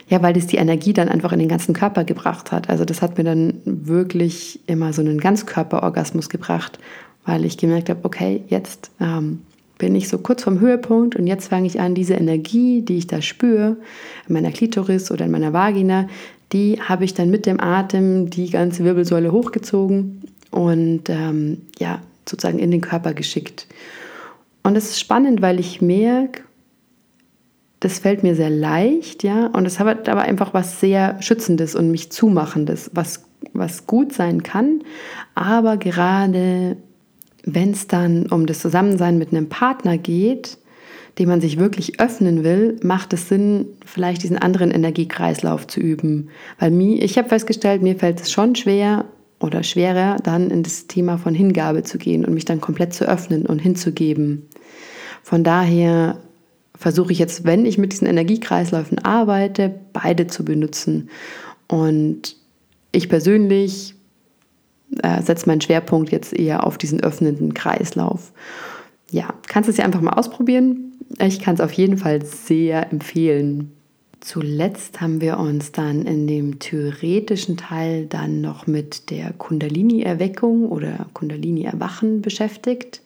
ja, 0.08 0.22
weil 0.22 0.32
das 0.32 0.48
die 0.48 0.56
Energie 0.56 0.94
dann 0.94 1.10
einfach 1.10 1.34
in 1.34 1.40
den 1.40 1.50
ganzen 1.50 1.74
Körper 1.74 2.06
gebracht 2.06 2.54
hat. 2.54 2.70
Also 2.70 2.86
das 2.86 3.02
hat 3.02 3.18
mir 3.18 3.26
dann 3.26 3.56
wirklich 3.66 4.62
immer 4.68 4.94
so 4.94 5.02
einen 5.02 5.20
Ganzkörperorgasmus 5.20 6.30
gebracht, 6.30 6.80
weil 7.26 7.46
ich 7.46 7.58
gemerkt 7.58 7.90
habe, 7.90 8.00
okay, 8.04 8.44
jetzt 8.48 8.92
ähm, 9.00 9.42
bin 9.78 9.96
ich 9.96 10.10
so 10.10 10.20
kurz 10.20 10.44
vom 10.44 10.60
Höhepunkt 10.60 11.16
und 11.16 11.28
jetzt 11.28 11.48
fange 11.48 11.68
ich 11.68 11.80
an, 11.80 11.96
diese 11.96 12.14
Energie, 12.14 12.82
die 12.82 12.98
ich 12.98 13.08
da 13.08 13.22
spüre, 13.22 13.78
in 14.28 14.34
meiner 14.34 14.52
Klitoris 14.52 15.12
oder 15.12 15.26
in 15.26 15.32
meiner 15.32 15.54
Vagina, 15.54 16.08
die 16.54 16.80
habe 16.82 17.06
ich 17.06 17.14
dann 17.14 17.30
mit 17.30 17.46
dem 17.46 17.60
Atem 17.60 18.30
die 18.30 18.50
ganze 18.50 18.84
Wirbelsäule 18.84 19.32
hochgezogen 19.32 20.22
und 20.52 21.10
ähm, 21.10 21.62
ja, 21.80 22.02
sozusagen 22.28 22.60
in 22.60 22.72
den 22.72 22.82
Körper 22.82 23.14
geschickt. 23.14 23.68
Und 24.64 24.76
es 24.76 24.92
ist 24.92 25.00
spannend, 25.00 25.42
weil 25.42 25.60
ich 25.60 25.82
merke, 25.82 26.44
das 27.80 27.98
fällt 27.98 28.22
mir 28.22 28.36
sehr 28.36 28.52
leicht, 28.52 29.24
ja, 29.24 29.48
und 29.48 29.66
es 29.66 29.80
hat 29.80 30.08
aber 30.08 30.22
einfach 30.22 30.54
was 30.54 30.80
sehr 30.80 31.20
Schützendes 31.22 31.74
und 31.74 31.90
mich 31.90 32.12
Zumachendes, 32.12 32.92
was, 32.94 33.24
was 33.54 33.88
gut 33.88 34.14
sein 34.14 34.44
kann, 34.44 34.84
aber 35.34 35.78
gerade 35.78 36.78
wenn 37.44 37.72
es 37.72 37.88
dann 37.88 38.28
um 38.28 38.46
das 38.46 38.60
Zusammensein 38.60 39.18
mit 39.18 39.32
einem 39.32 39.50
Partner 39.50 39.98
geht, 39.98 40.58
dem 41.20 41.30
man 41.30 41.42
sich 41.42 41.60
wirklich 41.60 42.00
öffnen 42.00 42.44
will, 42.44 42.80
macht 42.84 43.14
es 43.14 43.28
Sinn, 43.28 43.66
vielleicht 43.86 44.24
diesen 44.24 44.38
anderen 44.38 44.72
Energiekreislauf 44.72 45.68
zu 45.68 45.80
üben. 45.80 46.30
Weil 46.60 46.72
mir, 46.72 47.04
ich 47.04 47.18
habe 47.18 47.30
festgestellt, 47.30 47.82
mir 47.82 47.96
fällt 47.96 48.22
es 48.22 48.32
schon 48.32 48.56
schwer 48.56 49.06
oder 49.40 49.64
schwerer, 49.64 50.18
dann 50.24 50.50
in 50.50 50.64
das 50.64 50.88
Thema 50.88 51.18
von 51.18 51.36
Hingabe 51.36 51.84
zu 51.84 51.98
gehen 51.98 52.24
und 52.24 52.34
mich 52.34 52.46
dann 52.46 52.62
komplett 52.62 52.94
zu 52.94 53.08
öffnen 53.08 53.46
und 53.46 53.60
hinzugeben. 53.60 54.48
Von 55.24 55.44
daher 55.44 56.18
versuche 56.76 57.12
ich 57.12 57.20
jetzt, 57.20 57.44
wenn 57.44 57.66
ich 57.66 57.78
mit 57.78 57.92
diesen 57.92 58.08
Energiekreisläufen 58.08 59.00
arbeite, 59.00 59.74
beide 59.94 60.28
zu 60.28 60.46
benutzen. 60.46 61.10
Und 61.68 62.36
ich 62.92 63.10
persönlich 63.10 63.96
äh, 65.04 65.22
setze 65.22 65.48
meinen 65.48 65.62
Schwerpunkt 65.62 66.12
jetzt 66.12 66.34
eher 66.34 66.66
auf 66.66 66.78
diesen 66.78 67.02
öffnenden 67.02 67.54
Kreislauf. 67.54 68.32
Ja, 69.10 69.34
kannst 69.48 69.68
du 69.68 69.72
es 69.72 69.78
ja 69.78 69.86
einfach 69.86 70.02
mal 70.02 70.14
ausprobieren. 70.14 70.94
Ich 71.20 71.42
kann 71.42 71.56
es 71.56 71.62
auf 71.62 71.74
jeden 71.74 71.98
Fall 71.98 72.26
sehr 72.26 72.92
empfehlen. 72.92 73.72
Zuletzt 74.22 75.02
haben 75.02 75.20
wir 75.20 75.40
uns 75.40 75.72
dann 75.72 76.04
in 76.04 76.28
dem 76.28 76.60
theoretischen 76.60 77.58
Teil 77.58 78.06
dann 78.06 78.40
noch 78.40 78.68
mit 78.68 79.10
der 79.10 79.34
Kundalini-Erweckung 79.34 80.70
oder 80.70 81.08
Kundalini-Erwachen 81.14 82.22
beschäftigt. 82.22 83.02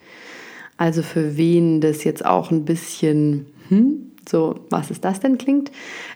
Also 0.78 1.04
für 1.04 1.38
wen 1.38 1.80
das 1.80 2.04
jetzt 2.04 2.26
auch 2.26 2.52
ein 2.52 2.66
bisschen 2.66 3.46
hm, 3.70 4.05
so, 4.28 4.60
was 4.70 4.92
ist 4.92 5.06
das 5.06 5.20
denn 5.20 5.38
klingt. 5.38 5.72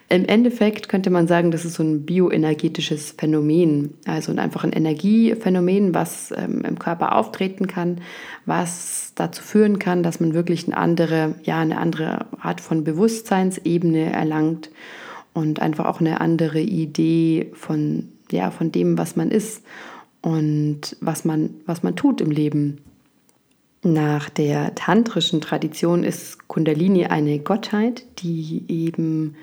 Im 0.08 0.24
Endeffekt 0.24 0.88
könnte 0.88 1.10
man 1.10 1.26
sagen, 1.26 1.50
das 1.50 1.64
ist 1.64 1.74
so 1.74 1.82
ein 1.82 2.04
bioenergetisches 2.04 3.14
Phänomen, 3.16 3.94
also 4.06 4.34
einfach 4.36 4.64
ein 4.64 4.72
Energiephänomen, 4.72 5.94
was 5.94 6.32
ähm, 6.36 6.62
im 6.62 6.78
Körper 6.78 7.16
auftreten 7.16 7.66
kann, 7.66 8.00
was 8.46 9.12
dazu 9.14 9.42
führen 9.42 9.78
kann, 9.78 10.02
dass 10.02 10.20
man 10.20 10.34
wirklich 10.34 10.66
eine 10.66 10.76
andere, 10.76 11.34
ja, 11.42 11.60
eine 11.60 11.78
andere 11.78 12.26
Art 12.40 12.60
von 12.60 12.84
Bewusstseinsebene 12.84 14.12
erlangt 14.12 14.70
und 15.32 15.60
einfach 15.60 15.86
auch 15.86 16.00
eine 16.00 16.20
andere 16.20 16.60
Idee 16.60 17.50
von, 17.54 18.08
ja, 18.30 18.50
von 18.50 18.72
dem, 18.72 18.98
was 18.98 19.16
man 19.16 19.30
ist 19.30 19.62
und 20.22 20.96
was 21.00 21.24
man, 21.24 21.50
was 21.66 21.82
man 21.82 21.96
tut 21.96 22.20
im 22.20 22.30
Leben. 22.30 22.78
Nach 23.82 24.28
der 24.28 24.74
tantrischen 24.74 25.40
Tradition 25.40 26.04
ist 26.04 26.48
Kundalini 26.48 27.06
eine 27.06 27.38
Gottheit, 27.38 28.04
die 28.18 28.64
eben 28.68 29.36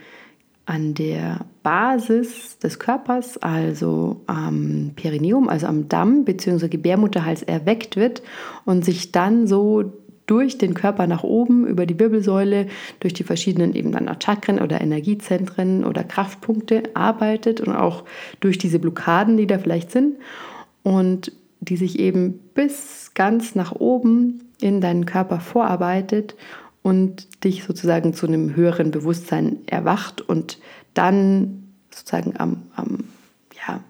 an 0.67 0.93
der 0.93 1.45
Basis 1.63 2.59
des 2.59 2.77
Körpers, 2.77 3.37
also 3.37 4.21
am 4.27 4.91
Perineum, 4.95 5.49
also 5.49 5.65
am 5.65 5.87
Damm 5.87 6.23
bzw. 6.23 6.67
Gebärmutterhals 6.67 7.41
erweckt 7.41 7.95
wird 7.95 8.21
und 8.65 8.85
sich 8.85 9.11
dann 9.11 9.47
so 9.47 9.93
durch 10.27 10.57
den 10.57 10.73
Körper 10.73 11.07
nach 11.07 11.23
oben, 11.23 11.65
über 11.65 11.85
die 11.85 11.97
Wirbelsäule, 11.97 12.67
durch 12.99 13.13
die 13.13 13.23
verschiedenen 13.23 13.73
eben 13.73 13.93
dann 13.93 14.09
auch 14.09 14.21
Chakren 14.21 14.59
oder 14.59 14.81
Energiezentren 14.81 15.83
oder 15.83 16.03
Kraftpunkte 16.03 16.83
arbeitet 16.93 17.61
und 17.61 17.73
auch 17.73 18.03
durch 18.41 18.57
diese 18.57 18.77
Blockaden, 18.77 19.37
die 19.37 19.47
da 19.47 19.57
vielleicht 19.57 19.89
sind 19.89 20.17
und 20.83 21.31
die 21.59 21.77
sich 21.77 21.99
eben 21.99 22.39
bis 22.53 23.11
ganz 23.13 23.55
nach 23.55 23.73
oben 23.73 24.43
in 24.59 24.81
deinen 24.81 25.05
Körper 25.05 25.39
vorarbeitet 25.39 26.35
und 26.81 27.43
dich 27.43 27.63
sozusagen 27.63 28.13
zu 28.13 28.27
einem 28.27 28.55
höheren 28.55 28.91
Bewusstsein 28.91 29.57
erwacht 29.67 30.21
und 30.21 30.59
dann 30.93 31.73
sozusagen 31.93 32.35
am, 32.37 32.63
am 32.75 33.05
ja, 33.67 33.81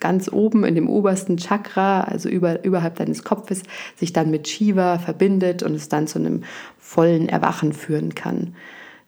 ganz 0.00 0.30
oben 0.30 0.64
in 0.64 0.74
dem 0.74 0.88
obersten 0.88 1.36
Chakra, 1.38 2.02
also 2.02 2.28
über, 2.28 2.64
überhalb 2.64 2.96
deines 2.96 3.24
Kopfes, 3.24 3.62
sich 3.96 4.12
dann 4.12 4.30
mit 4.30 4.48
Shiva 4.48 4.98
verbindet 4.98 5.62
und 5.62 5.74
es 5.74 5.88
dann 5.88 6.06
zu 6.06 6.18
einem 6.18 6.44
vollen 6.78 7.28
Erwachen 7.28 7.72
führen 7.72 8.14
kann. 8.14 8.54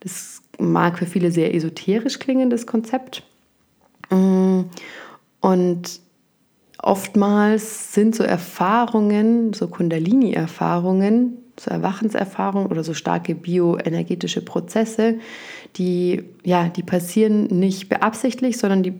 Das 0.01 0.43
mag 0.59 0.99
für 0.99 1.07
viele 1.07 1.31
sehr 1.33 1.55
esoterisch 1.55 2.19
klingen, 2.19 2.51
das 2.51 2.67
Konzept. 2.67 3.23
Mm, 4.11 4.63
und 5.41 6.01
oftmals 6.83 7.93
sind 7.93 8.15
so 8.15 8.23
Erfahrungen, 8.25 9.53
so 9.53 9.69
Kundalini-Erfahrungen, 9.69 11.39
so 11.59 11.71
Erwachenserfahrungen 11.71 12.71
oder 12.71 12.85
so 12.85 12.95
starke 12.95 13.35
bioenergetische 13.35 14.43
Prozesse, 14.43 15.19
die, 15.77 16.25
ja, 16.45 16.69
die 16.69 16.83
passieren 16.83 17.47
nicht 17.47 17.89
beabsichtlich, 17.89 18.59
sondern 18.59 18.83
die 18.83 18.95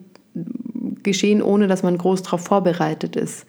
geschehen, 1.03 1.43
ohne 1.43 1.67
dass 1.67 1.83
man 1.83 1.97
groß 1.97 2.23
darauf 2.23 2.43
vorbereitet 2.43 3.17
ist. 3.17 3.47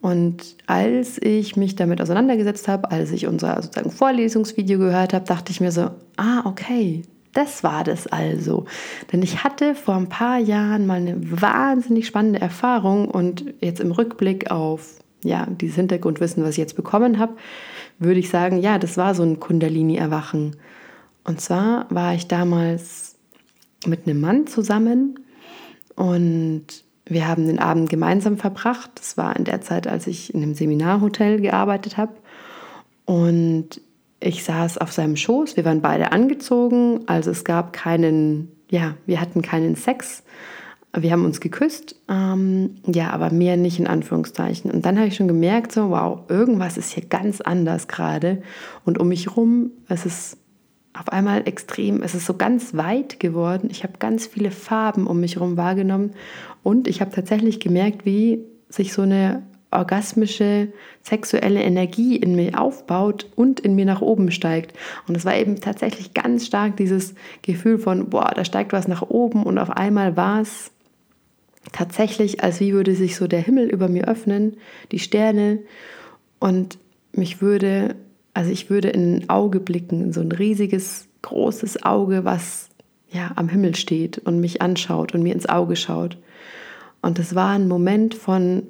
Und 0.00 0.56
als 0.66 1.20
ich 1.20 1.56
mich 1.56 1.74
damit 1.74 2.00
auseinandergesetzt 2.00 2.68
habe, 2.68 2.90
als 2.90 3.10
ich 3.10 3.26
unser 3.26 3.60
sozusagen 3.60 3.90
Vorlesungsvideo 3.90 4.78
gehört 4.78 5.12
habe, 5.12 5.24
dachte 5.24 5.50
ich 5.50 5.60
mir 5.60 5.72
so, 5.72 5.90
ah, 6.16 6.42
okay, 6.44 7.02
das 7.38 7.62
war 7.62 7.84
das 7.84 8.08
also. 8.08 8.66
Denn 9.12 9.22
ich 9.22 9.44
hatte 9.44 9.76
vor 9.76 9.94
ein 9.94 10.08
paar 10.08 10.38
Jahren 10.38 10.86
mal 10.86 10.96
eine 10.96 11.16
wahnsinnig 11.40 12.06
spannende 12.06 12.40
Erfahrung 12.40 13.08
und 13.08 13.54
jetzt 13.60 13.80
im 13.80 13.92
Rückblick 13.92 14.50
auf 14.50 14.96
ja, 15.22 15.46
dieses 15.46 15.76
Hintergrundwissen, 15.76 16.42
was 16.42 16.50
ich 16.50 16.56
jetzt 16.58 16.76
bekommen 16.76 17.18
habe, 17.18 17.36
würde 18.00 18.18
ich 18.18 18.28
sagen, 18.28 18.58
ja, 18.58 18.78
das 18.78 18.96
war 18.96 19.14
so 19.14 19.22
ein 19.22 19.38
Kundalini-Erwachen. 19.38 20.56
Und 21.24 21.40
zwar 21.40 21.86
war 21.90 22.14
ich 22.14 22.26
damals 22.26 23.16
mit 23.86 24.06
einem 24.06 24.20
Mann 24.20 24.46
zusammen 24.48 25.20
und 25.94 26.64
wir 27.04 27.28
haben 27.28 27.46
den 27.46 27.58
Abend 27.58 27.88
gemeinsam 27.88 28.36
verbracht. 28.36 28.90
Das 28.96 29.16
war 29.16 29.36
in 29.36 29.44
der 29.44 29.60
Zeit, 29.60 29.86
als 29.86 30.06
ich 30.08 30.34
in 30.34 30.42
einem 30.42 30.54
Seminarhotel 30.54 31.40
gearbeitet 31.40 31.96
habe. 31.96 32.14
Und 33.04 33.80
ich 34.20 34.44
saß 34.44 34.78
auf 34.78 34.92
seinem 34.92 35.16
Schoß, 35.16 35.56
wir 35.56 35.64
waren 35.64 35.80
beide 35.80 36.12
angezogen, 36.12 37.00
also 37.06 37.30
es 37.30 37.44
gab 37.44 37.72
keinen, 37.72 38.52
ja, 38.70 38.94
wir 39.06 39.20
hatten 39.20 39.42
keinen 39.42 39.76
Sex. 39.76 40.24
Wir 40.96 41.12
haben 41.12 41.26
uns 41.26 41.40
geküsst, 41.40 41.96
ähm, 42.08 42.76
ja, 42.86 43.10
aber 43.10 43.30
mehr 43.30 43.58
nicht 43.58 43.78
in 43.78 43.86
Anführungszeichen. 43.86 44.70
Und 44.70 44.86
dann 44.86 44.96
habe 44.96 45.08
ich 45.08 45.16
schon 45.16 45.28
gemerkt, 45.28 45.70
so, 45.70 45.90
wow, 45.90 46.20
irgendwas 46.28 46.78
ist 46.78 46.92
hier 46.92 47.04
ganz 47.04 47.42
anders 47.42 47.88
gerade. 47.88 48.42
Und 48.86 48.98
um 48.98 49.08
mich 49.08 49.26
herum, 49.26 49.70
es 49.88 50.06
ist 50.06 50.38
auf 50.94 51.10
einmal 51.10 51.46
extrem, 51.46 52.02
es 52.02 52.14
ist 52.14 52.24
so 52.24 52.34
ganz 52.34 52.74
weit 52.74 53.20
geworden. 53.20 53.68
Ich 53.70 53.84
habe 53.84 53.98
ganz 53.98 54.26
viele 54.26 54.50
Farben 54.50 55.06
um 55.06 55.20
mich 55.20 55.36
herum 55.36 55.58
wahrgenommen. 55.58 56.14
Und 56.62 56.88
ich 56.88 57.02
habe 57.02 57.10
tatsächlich 57.10 57.60
gemerkt, 57.60 58.06
wie 58.06 58.44
sich 58.70 58.94
so 58.94 59.02
eine 59.02 59.42
orgasmische 59.70 60.68
sexuelle 61.02 61.62
Energie 61.62 62.16
in 62.16 62.34
mir 62.34 62.60
aufbaut 62.60 63.26
und 63.36 63.60
in 63.60 63.74
mir 63.74 63.84
nach 63.84 64.00
oben 64.00 64.30
steigt. 64.30 64.76
Und 65.06 65.16
es 65.16 65.24
war 65.24 65.36
eben 65.36 65.60
tatsächlich 65.60 66.14
ganz 66.14 66.46
stark 66.46 66.76
dieses 66.76 67.14
Gefühl 67.42 67.78
von, 67.78 68.08
boah, 68.08 68.32
da 68.34 68.44
steigt 68.44 68.72
was 68.72 68.88
nach 68.88 69.02
oben 69.02 69.42
und 69.42 69.58
auf 69.58 69.70
einmal 69.70 70.16
war 70.16 70.40
es 70.40 70.70
tatsächlich, 71.72 72.42
als 72.42 72.60
wie 72.60 72.72
würde 72.72 72.94
sich 72.94 73.16
so 73.16 73.26
der 73.26 73.40
Himmel 73.40 73.68
über 73.68 73.88
mir 73.88 74.08
öffnen, 74.08 74.56
die 74.90 74.98
Sterne 74.98 75.60
und 76.38 76.78
mich 77.12 77.42
würde, 77.42 77.96
also 78.32 78.50
ich 78.50 78.70
würde 78.70 78.88
in 78.88 79.16
ein 79.16 79.28
Auge 79.28 79.60
blicken, 79.60 80.02
in 80.02 80.12
so 80.12 80.20
ein 80.20 80.32
riesiges, 80.32 81.08
großes 81.22 81.82
Auge, 81.82 82.24
was 82.24 82.68
ja 83.10 83.32
am 83.36 83.48
Himmel 83.48 83.74
steht 83.74 84.18
und 84.18 84.40
mich 84.40 84.62
anschaut 84.62 85.14
und 85.14 85.22
mir 85.22 85.34
ins 85.34 85.48
Auge 85.48 85.76
schaut. 85.76 86.18
Und 87.00 87.18
es 87.18 87.34
war 87.34 87.50
ein 87.50 87.68
Moment 87.68 88.14
von, 88.14 88.62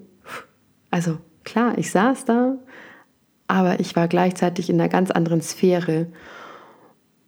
also 0.90 1.18
klar, 1.44 1.76
ich 1.78 1.90
saß 1.90 2.24
da, 2.24 2.56
aber 3.46 3.80
ich 3.80 3.96
war 3.96 4.08
gleichzeitig 4.08 4.70
in 4.70 4.80
einer 4.80 4.88
ganz 4.88 5.10
anderen 5.10 5.40
Sphäre. 5.40 6.06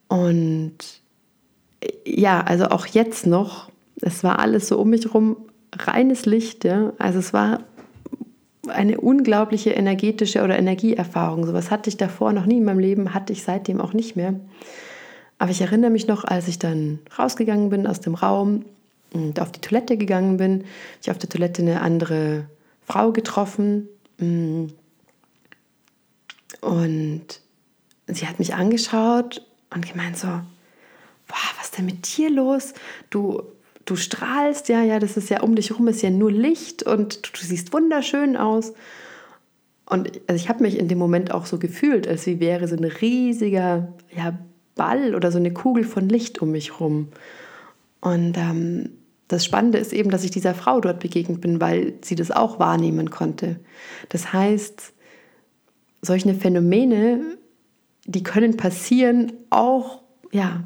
Und 0.08 0.76
ja, 2.06 2.40
also 2.40 2.66
auch 2.66 2.86
jetzt 2.86 3.26
noch, 3.26 3.70
es 4.00 4.22
war 4.22 4.38
alles 4.38 4.68
so 4.68 4.78
um 4.78 4.90
mich 4.90 5.04
herum 5.04 5.36
reines 5.74 6.26
Licht. 6.26 6.64
Ja? 6.64 6.92
Also 6.98 7.18
es 7.18 7.32
war 7.32 7.60
eine 8.68 9.00
unglaubliche 9.00 9.70
energetische 9.70 10.42
oder 10.42 10.58
Energieerfahrung. 10.58 11.46
Sowas 11.46 11.70
hatte 11.70 11.88
ich 11.88 11.96
davor 11.96 12.32
noch 12.32 12.46
nie 12.46 12.58
in 12.58 12.64
meinem 12.64 12.78
Leben, 12.78 13.14
hatte 13.14 13.32
ich 13.32 13.42
seitdem 13.42 13.80
auch 13.80 13.92
nicht 13.92 14.16
mehr. 14.16 14.34
Aber 15.38 15.50
ich 15.50 15.62
erinnere 15.62 15.90
mich 15.90 16.06
noch, 16.06 16.24
als 16.24 16.48
ich 16.48 16.58
dann 16.58 16.98
rausgegangen 17.18 17.70
bin 17.70 17.86
aus 17.86 18.00
dem 18.00 18.14
Raum 18.14 18.66
und 19.14 19.40
auf 19.40 19.50
die 19.50 19.60
Toilette 19.60 19.96
gegangen 19.96 20.36
bin, 20.36 20.64
ich 21.02 21.10
auf 21.10 21.18
der 21.18 21.30
Toilette 21.30 21.62
eine 21.62 21.80
andere 21.80 22.44
Frau 22.86 23.12
getroffen 23.12 23.88
mm. 24.18 24.66
und 26.60 27.26
sie 28.06 28.26
hat 28.26 28.38
mich 28.38 28.54
angeschaut 28.54 29.46
und 29.72 29.88
gemeint 29.88 30.16
so, 30.16 30.26
boah, 30.26 31.48
was 31.56 31.66
ist 31.66 31.78
denn 31.78 31.86
mit 31.86 32.16
dir 32.16 32.30
los? 32.30 32.74
Du, 33.10 33.42
du 33.84 33.96
strahlst, 33.96 34.68
ja, 34.68 34.82
ja, 34.82 34.98
das 34.98 35.16
ist 35.16 35.30
ja 35.30 35.42
um 35.42 35.54
dich 35.54 35.70
herum, 35.70 35.88
ist 35.88 36.02
ja 36.02 36.10
nur 36.10 36.32
Licht 36.32 36.82
und 36.82 37.26
du, 37.26 37.30
du 37.32 37.46
siehst 37.46 37.72
wunderschön 37.72 38.36
aus. 38.36 38.72
Und 39.86 40.20
also 40.28 40.40
ich 40.40 40.48
habe 40.48 40.62
mich 40.62 40.78
in 40.78 40.88
dem 40.88 40.98
Moment 40.98 41.32
auch 41.32 41.46
so 41.46 41.58
gefühlt, 41.58 42.06
als 42.06 42.26
wie 42.26 42.38
wäre 42.38 42.68
so 42.68 42.76
ein 42.76 42.84
riesiger 42.84 43.92
ja, 44.14 44.38
Ball 44.76 45.14
oder 45.14 45.32
so 45.32 45.38
eine 45.38 45.52
Kugel 45.52 45.84
von 45.84 46.08
Licht 46.08 46.40
um 46.40 46.52
mich 46.52 46.80
rum. 46.80 47.08
Und 48.00 48.36
ähm, 48.38 48.90
das 49.30 49.44
Spannende 49.44 49.78
ist 49.78 49.92
eben, 49.92 50.10
dass 50.10 50.24
ich 50.24 50.32
dieser 50.32 50.54
Frau 50.54 50.80
dort 50.80 50.98
begegnet 50.98 51.40
bin, 51.40 51.60
weil 51.60 51.94
sie 52.02 52.16
das 52.16 52.32
auch 52.32 52.58
wahrnehmen 52.58 53.10
konnte. 53.10 53.60
Das 54.08 54.32
heißt, 54.32 54.92
solche 56.02 56.34
Phänomene, 56.34 57.38
die 58.06 58.24
können 58.24 58.56
passieren, 58.56 59.32
auch 59.50 60.02
ja, 60.32 60.64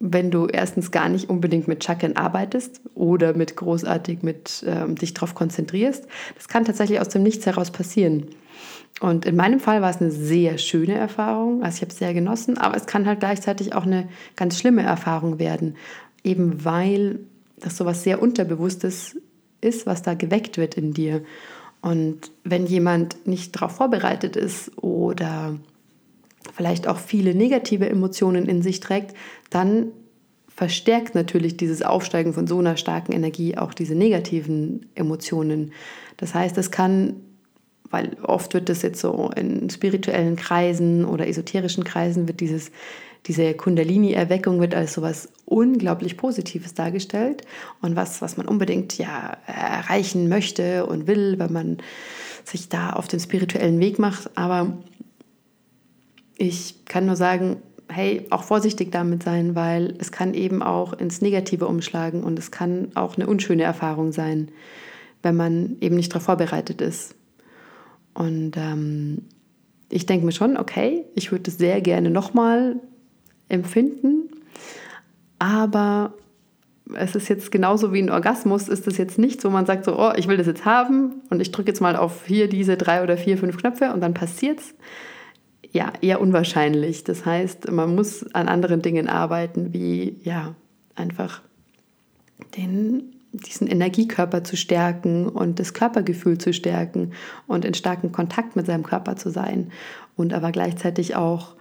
wenn 0.00 0.30
du 0.30 0.46
erstens 0.46 0.90
gar 0.90 1.10
nicht 1.10 1.28
unbedingt 1.28 1.68
mit 1.68 1.84
Chakren 1.84 2.16
arbeitest 2.16 2.80
oder 2.94 3.36
mit 3.36 3.56
großartig 3.56 4.22
mit 4.22 4.64
ähm, 4.66 4.94
dich 4.94 5.12
darauf 5.12 5.34
konzentrierst. 5.34 6.06
Das 6.36 6.48
kann 6.48 6.64
tatsächlich 6.64 7.00
aus 7.00 7.08
dem 7.08 7.22
Nichts 7.22 7.44
heraus 7.44 7.70
passieren. 7.70 8.28
Und 9.00 9.26
in 9.26 9.36
meinem 9.36 9.60
Fall 9.60 9.82
war 9.82 9.90
es 9.90 10.00
eine 10.00 10.10
sehr 10.10 10.56
schöne 10.56 10.94
Erfahrung, 10.94 11.62
also 11.62 11.76
ich 11.76 11.82
habe 11.82 11.92
es 11.92 11.98
sehr 11.98 12.14
genossen, 12.14 12.56
aber 12.56 12.76
es 12.76 12.86
kann 12.86 13.06
halt 13.06 13.20
gleichzeitig 13.20 13.74
auch 13.74 13.84
eine 13.84 14.08
ganz 14.34 14.58
schlimme 14.58 14.82
Erfahrung 14.82 15.38
werden, 15.38 15.76
eben 16.24 16.64
weil 16.64 17.20
das 17.60 17.76
so 17.76 17.84
was 17.84 18.02
sehr 18.02 18.22
Unterbewusstes 18.22 19.16
ist, 19.60 19.86
was 19.86 20.02
da 20.02 20.14
geweckt 20.14 20.56
wird 20.56 20.76
in 20.76 20.92
dir. 20.92 21.22
Und 21.80 22.30
wenn 22.44 22.66
jemand 22.66 23.26
nicht 23.26 23.54
darauf 23.56 23.72
vorbereitet 23.72 24.36
ist 24.36 24.70
oder 24.82 25.56
vielleicht 26.54 26.88
auch 26.88 26.98
viele 26.98 27.34
negative 27.34 27.88
Emotionen 27.88 28.46
in 28.46 28.62
sich 28.62 28.80
trägt, 28.80 29.14
dann 29.50 29.92
verstärkt 30.48 31.14
natürlich 31.14 31.56
dieses 31.56 31.82
Aufsteigen 31.82 32.32
von 32.32 32.48
so 32.48 32.58
einer 32.58 32.76
starken 32.76 33.12
Energie 33.12 33.56
auch 33.56 33.72
diese 33.72 33.94
negativen 33.94 34.86
Emotionen. 34.96 35.72
Das 36.16 36.34
heißt, 36.34 36.58
es 36.58 36.72
kann, 36.72 37.14
weil 37.90 38.16
oft 38.24 38.54
wird 38.54 38.68
das 38.68 38.82
jetzt 38.82 39.00
so 39.00 39.30
in 39.36 39.70
spirituellen 39.70 40.34
Kreisen 40.34 41.04
oder 41.04 41.28
esoterischen 41.28 41.84
Kreisen 41.84 42.26
wird 42.26 42.40
dieses 42.40 42.72
diese 43.26 43.54
Kundalini-Erweckung 43.54 44.60
wird 44.60 44.74
als 44.74 44.94
so 44.94 45.02
etwas 45.02 45.28
unglaublich 45.44 46.16
Positives 46.16 46.74
dargestellt 46.74 47.42
und 47.82 47.96
was, 47.96 48.22
was 48.22 48.36
man 48.36 48.46
unbedingt 48.46 48.96
ja 48.98 49.36
erreichen 49.46 50.28
möchte 50.28 50.86
und 50.86 51.06
will, 51.06 51.38
wenn 51.38 51.52
man 51.52 51.78
sich 52.44 52.68
da 52.68 52.90
auf 52.90 53.08
den 53.08 53.20
spirituellen 53.20 53.80
Weg 53.80 53.98
macht. 53.98 54.36
Aber 54.36 54.78
ich 56.36 56.84
kann 56.84 57.06
nur 57.06 57.16
sagen, 57.16 57.58
hey, 57.88 58.26
auch 58.30 58.44
vorsichtig 58.44 58.92
damit 58.92 59.22
sein, 59.22 59.54
weil 59.54 59.94
es 59.98 60.12
kann 60.12 60.34
eben 60.34 60.62
auch 60.62 60.92
ins 60.92 61.20
Negative 61.20 61.66
umschlagen 61.66 62.22
und 62.22 62.38
es 62.38 62.50
kann 62.50 62.92
auch 62.94 63.16
eine 63.16 63.26
unschöne 63.26 63.62
Erfahrung 63.62 64.12
sein, 64.12 64.50
wenn 65.22 65.36
man 65.36 65.76
eben 65.80 65.96
nicht 65.96 66.12
darauf 66.12 66.24
vorbereitet 66.24 66.80
ist. 66.80 67.14
Und 68.14 68.56
ähm, 68.56 69.22
ich 69.90 70.06
denke 70.06 70.26
mir 70.26 70.32
schon, 70.32 70.56
okay, 70.56 71.04
ich 71.14 71.32
würde 71.32 71.50
es 71.50 71.58
sehr 71.58 71.80
gerne 71.80 72.10
nochmal 72.10 72.76
empfinden, 73.48 74.30
aber 75.38 76.14
es 76.94 77.14
ist 77.14 77.28
jetzt 77.28 77.50
genauso 77.50 77.92
wie 77.92 78.00
ein 78.00 78.10
Orgasmus, 78.10 78.68
ist 78.68 78.86
es 78.86 78.96
jetzt 78.96 79.18
nicht 79.18 79.40
so, 79.40 79.50
man 79.50 79.66
sagt 79.66 79.84
so, 79.84 79.98
oh, 79.98 80.12
ich 80.16 80.26
will 80.28 80.36
das 80.36 80.46
jetzt 80.46 80.64
haben 80.64 81.22
und 81.30 81.40
ich 81.40 81.52
drücke 81.52 81.68
jetzt 81.68 81.80
mal 81.80 81.96
auf 81.96 82.26
hier 82.26 82.48
diese 82.48 82.76
drei 82.76 83.02
oder 83.02 83.16
vier, 83.16 83.36
fünf 83.38 83.56
Knöpfe 83.58 83.92
und 83.92 84.00
dann 84.00 84.14
passiert's 84.14 84.74
ja, 85.72 85.92
eher 86.00 86.20
unwahrscheinlich. 86.20 87.04
Das 87.04 87.26
heißt, 87.26 87.70
man 87.70 87.94
muss 87.94 88.24
an 88.34 88.48
anderen 88.48 88.82
Dingen 88.82 89.08
arbeiten, 89.08 89.72
wie 89.72 90.16
ja, 90.22 90.54
einfach 90.94 91.42
den, 92.56 93.14
diesen 93.32 93.66
Energiekörper 93.66 94.44
zu 94.44 94.56
stärken 94.56 95.28
und 95.28 95.60
das 95.60 95.74
Körpergefühl 95.74 96.38
zu 96.38 96.52
stärken 96.52 97.12
und 97.46 97.64
in 97.64 97.74
starkem 97.74 98.12
Kontakt 98.12 98.56
mit 98.56 98.66
seinem 98.66 98.84
Körper 98.84 99.16
zu 99.16 99.30
sein 99.30 99.70
und 100.16 100.32
aber 100.32 100.52
gleichzeitig 100.52 101.16
auch 101.16 101.54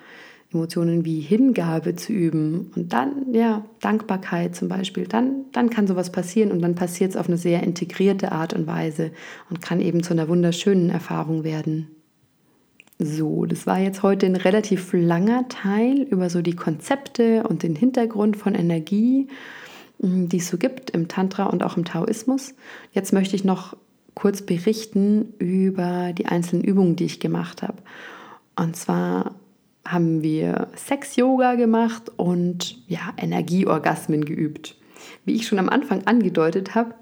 Emotionen 0.53 1.03
wie 1.03 1.19
Hingabe 1.19 1.95
zu 1.95 2.13
üben 2.13 2.71
und 2.75 2.93
dann, 2.93 3.33
ja, 3.33 3.65
Dankbarkeit 3.81 4.55
zum 4.55 4.69
Beispiel, 4.69 5.05
dann, 5.05 5.45
dann 5.51 5.69
kann 5.69 5.88
sowas 5.88 6.12
passieren 6.12 6.51
und 6.51 6.62
dann 6.62 6.75
passiert 6.75 7.12
es 7.12 7.17
auf 7.17 7.27
eine 7.27 7.38
sehr 7.38 7.63
integrierte 7.63 8.31
Art 8.31 8.53
und 8.53 8.65
Weise 8.65 9.12
und 9.49 9.62
kann 9.62 9.81
eben 9.81 10.03
zu 10.03 10.13
einer 10.13 10.29
wunderschönen 10.29 10.89
Erfahrung 10.89 11.43
werden. 11.43 11.88
So, 12.99 13.45
das 13.45 13.67
war 13.67 13.77
jetzt 13.77 14.01
heute 14.01 14.25
ein 14.25 14.36
relativ 14.36 14.91
langer 14.93 15.47
Teil 15.49 16.01
über 16.01 16.29
so 16.29 16.41
die 16.41 16.55
Konzepte 16.55 17.43
und 17.43 17.62
den 17.62 17.75
Hintergrund 17.75 18.38
von 18.38 18.55
Energie, 18.55 19.27
hm, 20.01 20.29
die 20.29 20.38
es 20.38 20.47
so 20.47 20.57
gibt 20.57 20.91
im 20.91 21.07
Tantra 21.07 21.45
und 21.45 21.62
auch 21.62 21.77
im 21.77 21.86
Taoismus. 21.86 22.55
Jetzt 22.93 23.13
möchte 23.13 23.36
ich 23.36 23.43
noch 23.43 23.75
kurz 24.15 24.41
berichten 24.41 25.33
über 25.38 26.12
die 26.13 26.25
einzelnen 26.25 26.63
Übungen, 26.63 26.95
die 26.95 27.05
ich 27.05 27.19
gemacht 27.19 27.62
habe. 27.62 27.77
Und 28.55 28.75
zwar 28.75 29.36
haben 29.91 30.21
wir 30.23 30.67
Sex-Yoga 30.76 31.56
gemacht 31.56 32.12
und 32.17 32.78
ja, 32.88 33.13
Energieorgasmen 33.17 34.26
geübt. 34.26 34.76
Wie 35.26 35.36
ich 35.36 35.47
schon 35.47 35.60
am 35.60 35.69
Anfang 35.69 36.04
angedeutet 36.06 36.76
habe, 36.76 36.93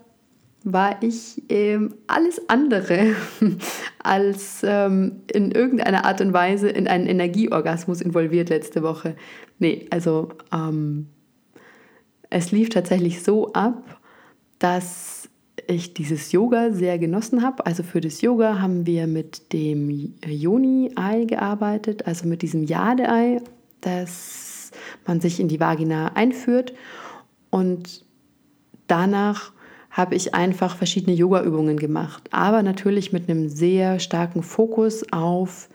war 0.63 1.01
ich 1.03 1.43
ähm, 1.49 1.93
alles 2.07 2.49
andere 2.49 3.15
als 4.03 4.61
ähm, 4.63 5.21
in 5.31 5.51
irgendeiner 5.51 6.05
Art 6.05 6.21
und 6.21 6.33
Weise 6.33 6.69
in 6.69 6.87
einen 6.87 7.05
Energieorgasmus 7.05 8.01
involviert 8.01 8.49
letzte 8.49 8.81
Woche. 8.81 9.15
Nee, 9.59 9.85
also 9.91 10.29
ähm, 10.51 11.07
es 12.31 12.51
lief 12.51 12.69
tatsächlich 12.69 13.23
so 13.23 13.53
ab, 13.53 14.01
dass 14.57 15.14
ich 15.67 15.93
dieses 15.93 16.31
Yoga 16.31 16.71
sehr 16.71 16.97
genossen 16.97 17.41
habe. 17.41 17.65
Also 17.65 17.83
für 17.83 18.01
das 18.01 18.21
Yoga 18.21 18.59
haben 18.59 18.85
wir 18.85 19.07
mit 19.07 19.53
dem 19.53 20.15
Yoni-Ei 20.25 21.25
gearbeitet, 21.25 22.05
also 22.07 22.27
mit 22.27 22.41
diesem 22.41 22.63
Jade-Ei, 22.63 23.41
das 23.81 24.71
man 25.05 25.21
sich 25.21 25.39
in 25.39 25.47
die 25.47 25.59
Vagina 25.59 26.13
einführt 26.15 26.73
und 27.49 28.03
danach 28.87 29.51
habe 29.89 30.15
ich 30.15 30.35
einfach 30.35 30.75
verschiedene 30.75 31.15
Yoga-Übungen 31.15 31.77
gemacht, 31.77 32.27
aber 32.31 32.63
natürlich 32.63 33.13
mit 33.13 33.29
einem 33.29 33.47
sehr 33.47 33.99
starken 33.99 34.43
Fokus 34.43 35.05
auf 35.13 35.69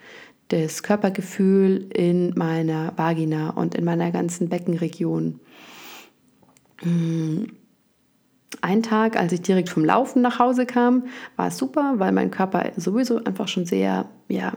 das 0.48 0.82
Körpergefühl 0.82 1.88
in 1.94 2.34
meiner 2.36 2.92
Vagina 2.96 3.50
und 3.50 3.74
in 3.74 3.84
meiner 3.84 4.10
ganzen 4.10 4.48
Beckenregion. 4.48 5.40
Hm. 6.82 7.52
Ein 8.60 8.82
Tag, 8.82 9.16
als 9.16 9.32
ich 9.32 9.42
direkt 9.42 9.68
vom 9.68 9.84
Laufen 9.84 10.22
nach 10.22 10.38
Hause 10.38 10.66
kam, 10.66 11.04
war 11.36 11.48
es 11.48 11.56
super, 11.56 11.94
weil 11.96 12.12
mein 12.12 12.30
Körper 12.30 12.72
sowieso 12.76 13.22
einfach 13.22 13.48
schon 13.48 13.64
sehr 13.64 14.06
ja, 14.28 14.52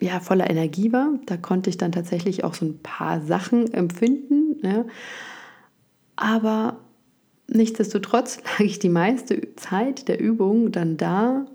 ja, 0.00 0.20
voller 0.20 0.48
Energie 0.48 0.92
war. 0.92 1.10
Da 1.26 1.36
konnte 1.36 1.70
ich 1.70 1.76
dann 1.76 1.92
tatsächlich 1.92 2.44
auch 2.44 2.54
so 2.54 2.64
ein 2.64 2.78
paar 2.82 3.20
Sachen 3.20 3.72
empfinden. 3.72 4.56
Ja. 4.62 4.84
Aber 6.16 6.78
Nichtsdestotrotz 7.52 8.38
lag 8.58 8.60
ich 8.60 8.78
die 8.78 8.88
meiste 8.88 9.54
Zeit 9.56 10.08
der 10.08 10.20
Übung 10.20 10.72
dann 10.72 10.96
da 10.96 11.46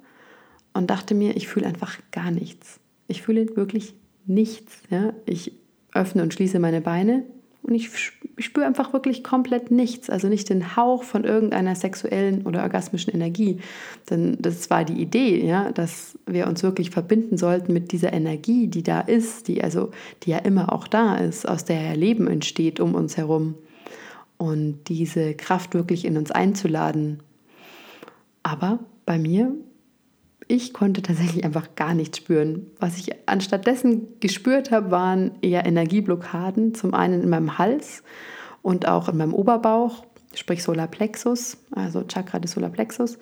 und 0.74 0.90
dachte 0.90 1.16
mir, 1.16 1.36
ich 1.38 1.48
fühle 1.48 1.68
einfach 1.68 1.98
gar 2.12 2.32
nichts. 2.32 2.80
Ich 3.08 3.22
fühle 3.22 3.56
wirklich 3.56 3.96
nichts. 4.26 4.82
Ja? 4.90 5.14
Ich 5.26 5.54
öffne 5.94 6.22
und 6.22 6.34
schließe 6.34 6.60
meine 6.60 6.82
Beine 6.82 7.24
und 7.66 7.74
ich, 7.74 7.90
spüre 8.38 8.66
einfach 8.68 8.94
wirklich 8.94 9.24
komplett 9.24 9.72
nichts, 9.72 10.12
also 10.12 10.28
nicht 10.28 10.50
den 10.50 10.76
Hauch 10.76 11.04
von 11.04 11.24
irgendeiner 11.24 11.74
sexuellen 11.74 12.46
oder 12.46 12.62
orgasmischen 12.62 13.12
Energie. 13.12 13.60
Denn 14.10 14.38
das 14.40 14.70
war 14.70 14.86
die 14.86 15.02
Idee, 15.02 15.44
ja, 15.44 15.72
dass 15.72 16.20
wir 16.28 16.46
uns 16.46 16.62
wirklich 16.62 16.92
verbinden 16.92 17.38
sollten 17.38 17.74
mit 17.74 17.92
dieser 17.92 18.14
Energie, 18.14 18.68
die 18.68 18.84
da 18.84 19.00
ist, 19.02 19.48
die 19.48 19.64
also 19.64 19.90
die 20.24 20.32
ja 20.32 20.38
immer 20.40 20.72
auch 20.74 20.88
da 20.88 21.16
ist, 21.16 21.48
aus 21.48 21.66
der 21.66 21.82
ja 21.82 21.94
Leben 21.94 22.28
entsteht 22.28 22.80
um 22.80 22.94
uns 22.94 23.18
herum 23.18 23.56
und 24.38 24.84
diese 24.90 25.34
Kraft 25.34 25.74
wirklich 25.74 26.06
in 26.06 26.18
uns 26.18 26.30
einzuladen. 26.30 27.22
Aber 28.44 28.78
bei 29.08 29.18
mir 29.18 29.56
ich 30.48 30.74
konnte 30.74 31.02
tatsächlich 31.02 31.44
einfach 31.44 31.76
gar 31.76 31.94
nichts 31.94 32.20
spüren. 32.20 32.68
Was 32.80 32.98
ich 32.98 33.10
anstattdessen 33.28 34.08
gespürt 34.20 34.72
habe, 34.72 34.92
waren 34.92 35.32
eher 35.42 35.66
Energieblockaden. 35.66 36.76
Zum 36.76 36.94
einen 36.94 37.24
in 37.24 37.30
meinem 37.30 37.58
Hals 37.58 38.04
und 38.62 38.88
auch 38.88 39.10
in 39.10 39.18
meinem 39.18 39.34
Oberbauch, 39.34 40.06
sprich 40.36 40.64
Solarplexus, 40.64 41.58
also 41.72 42.04
Chakra 42.04 42.40
des 42.40 42.52
Solarplexus. 42.52 43.18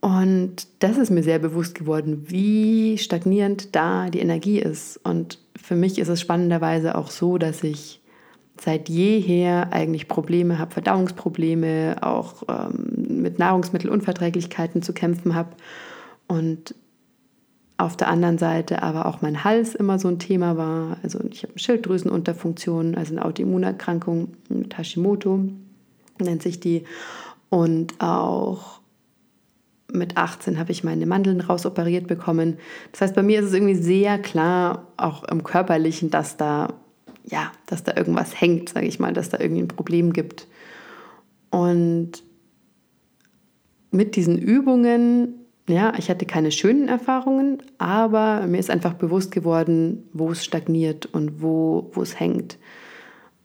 Und 0.00 0.66
das 0.78 0.96
ist 0.98 1.10
mir 1.10 1.22
sehr 1.22 1.38
bewusst 1.38 1.74
geworden, 1.74 2.24
wie 2.28 2.96
stagnierend 2.98 3.74
da 3.74 4.08
die 4.10 4.20
Energie 4.20 4.58
ist. 4.58 4.98
Und 5.02 5.38
für 5.60 5.74
mich 5.74 5.98
ist 5.98 6.08
es 6.08 6.20
spannenderweise 6.20 6.96
auch 6.96 7.10
so, 7.10 7.38
dass 7.38 7.62
ich 7.62 8.00
seit 8.58 8.90
jeher 8.90 9.72
eigentlich 9.72 10.08
Probleme 10.08 10.58
habe, 10.58 10.72
Verdauungsprobleme, 10.72 11.96
auch 12.02 12.42
ähm, 12.48 13.22
mit 13.22 13.38
Nahrungsmittelunverträglichkeiten 13.38 14.82
zu 14.82 14.92
kämpfen 14.92 15.34
habe 15.34 15.50
und 16.30 16.76
auf 17.76 17.96
der 17.96 18.06
anderen 18.06 18.38
Seite 18.38 18.84
aber 18.84 19.06
auch 19.06 19.20
mein 19.20 19.42
Hals 19.42 19.74
immer 19.74 19.98
so 19.98 20.06
ein 20.06 20.20
Thema 20.20 20.56
war. 20.56 20.98
Also 21.02 21.18
ich 21.28 21.42
habe 21.42 21.54
eine 21.54 21.58
Schilddrüsenunterfunktion, 21.58 22.94
also 22.94 23.12
eine 23.14 23.24
Autoimmunerkrankung, 23.24 24.28
Hashimoto 24.72 25.40
nennt 26.20 26.42
sich 26.42 26.60
die. 26.60 26.84
Und 27.48 28.00
auch 28.00 28.80
mit 29.92 30.16
18 30.16 30.60
habe 30.60 30.70
ich 30.70 30.84
meine 30.84 31.04
Mandeln 31.04 31.40
rausoperiert 31.40 32.06
bekommen. 32.06 32.58
Das 32.92 33.00
heißt, 33.00 33.14
bei 33.16 33.24
mir 33.24 33.40
ist 33.40 33.46
es 33.46 33.54
irgendwie 33.54 33.74
sehr 33.74 34.20
klar, 34.20 34.86
auch 34.98 35.24
im 35.24 35.42
Körperlichen, 35.42 36.10
dass 36.10 36.36
da, 36.36 36.74
ja, 37.24 37.50
dass 37.66 37.82
da 37.82 37.96
irgendwas 37.96 38.40
hängt, 38.40 38.68
sage 38.68 38.86
ich 38.86 39.00
mal, 39.00 39.12
dass 39.12 39.30
da 39.30 39.40
irgendwie 39.40 39.62
ein 39.62 39.68
Problem 39.68 40.12
gibt. 40.12 40.46
Und 41.50 42.22
mit 43.90 44.14
diesen 44.14 44.38
Übungen 44.38 45.39
ja, 45.70 45.92
ich 45.98 46.10
hatte 46.10 46.26
keine 46.26 46.52
schönen 46.52 46.88
Erfahrungen, 46.88 47.62
aber 47.78 48.46
mir 48.46 48.58
ist 48.58 48.70
einfach 48.70 48.94
bewusst 48.94 49.30
geworden, 49.30 50.08
wo 50.12 50.30
es 50.30 50.44
stagniert 50.44 51.06
und 51.06 51.42
wo, 51.42 51.90
wo 51.92 52.02
es 52.02 52.18
hängt. 52.18 52.58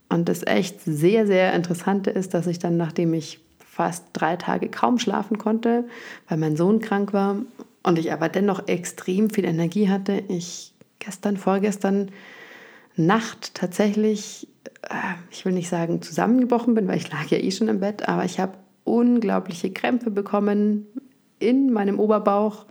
Und 0.10 0.30
das 0.30 0.46
echt 0.46 0.82
sehr, 0.82 1.26
sehr 1.26 1.54
Interessante 1.54 2.10
ist, 2.10 2.34
dass 2.34 2.48
ich 2.48 2.60
dann, 2.60 2.78
nachdem 2.78 3.14
ich 3.14 3.40
fast 3.60 4.06
drei 4.14 4.38
Tage 4.38 4.70
kaum 4.70 5.00
schlafen 5.00 5.38
konnte, 5.38 5.86
weil 6.30 6.38
mein 6.38 6.56
Sohn 6.56 6.80
krank 6.80 7.12
war 7.12 7.42
und 7.84 8.00
ich 8.00 8.14
aber 8.14 8.30
dennoch 8.30 8.68
extrem 8.68 9.30
viel 9.30 9.46
Energie 9.46 9.90
hatte, 9.90 10.24
ich 10.30 10.74
gestern, 11.00 11.38
vorgestern 11.38 12.12
Nacht 12.96 13.56
tatsächlich, 13.56 14.48
äh, 14.84 14.96
ich 15.32 15.44
will 15.44 15.52
nicht 15.52 15.68
sagen 15.68 16.02
zusammengebrochen 16.02 16.76
bin, 16.76 16.88
weil 16.88 16.98
ich 16.98 17.12
lag 17.12 17.28
ja 17.28 17.38
eh 17.38 17.52
schon 17.52 17.68
im 17.68 17.82
Bett, 17.82 18.08
aber 18.08 18.24
ich 18.24 18.40
habe 18.40 18.54
unglaubliche 18.86 19.72
Krämpfe 19.72 20.12
bekommen, 20.12 20.88
in 21.40 21.72
meinem 21.72 22.00
Oberbauch 22.00 22.66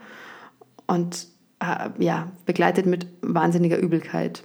und 0.87 1.29
äh, 1.61 1.91
ja, 1.99 2.33
begleitet 2.47 2.87
mit 2.87 3.07
wahnsinniger 3.23 3.79
Übelkeit. 3.79 4.45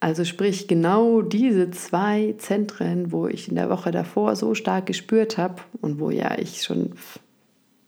Also 0.00 0.24
sprich 0.24 0.66
genau 0.66 1.22
diese 1.22 1.70
zwei 1.70 2.34
Zentren, 2.38 3.12
wo 3.12 3.28
ich 3.28 3.48
in 3.48 3.54
der 3.54 3.70
Woche 3.70 3.92
davor 3.92 4.34
so 4.34 4.54
stark 4.54 4.86
gespürt 4.86 5.38
habe 5.38 5.62
und 5.80 6.00
wo 6.00 6.10
ja 6.10 6.36
ich 6.38 6.62
schon 6.62 6.94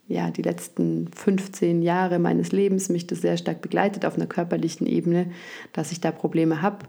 ja, 0.07 0.31
die 0.31 0.42
letzten 0.42 1.09
15 1.09 1.83
Jahre 1.83 2.18
meines 2.18 2.53
Lebens 2.53 2.88
mich 2.88 3.07
das 3.07 3.22
sehr 3.22 3.37
stark 3.37 3.62
begleitet 3.62 4.05
auf 4.05 4.16
einer 4.16 4.27
körperlichen 4.27 4.87
Ebene, 4.87 5.33
dass 5.72 5.92
ich 5.92 6.00
da 6.00 6.12
Probleme 6.12 6.62
habe, 6.62 6.87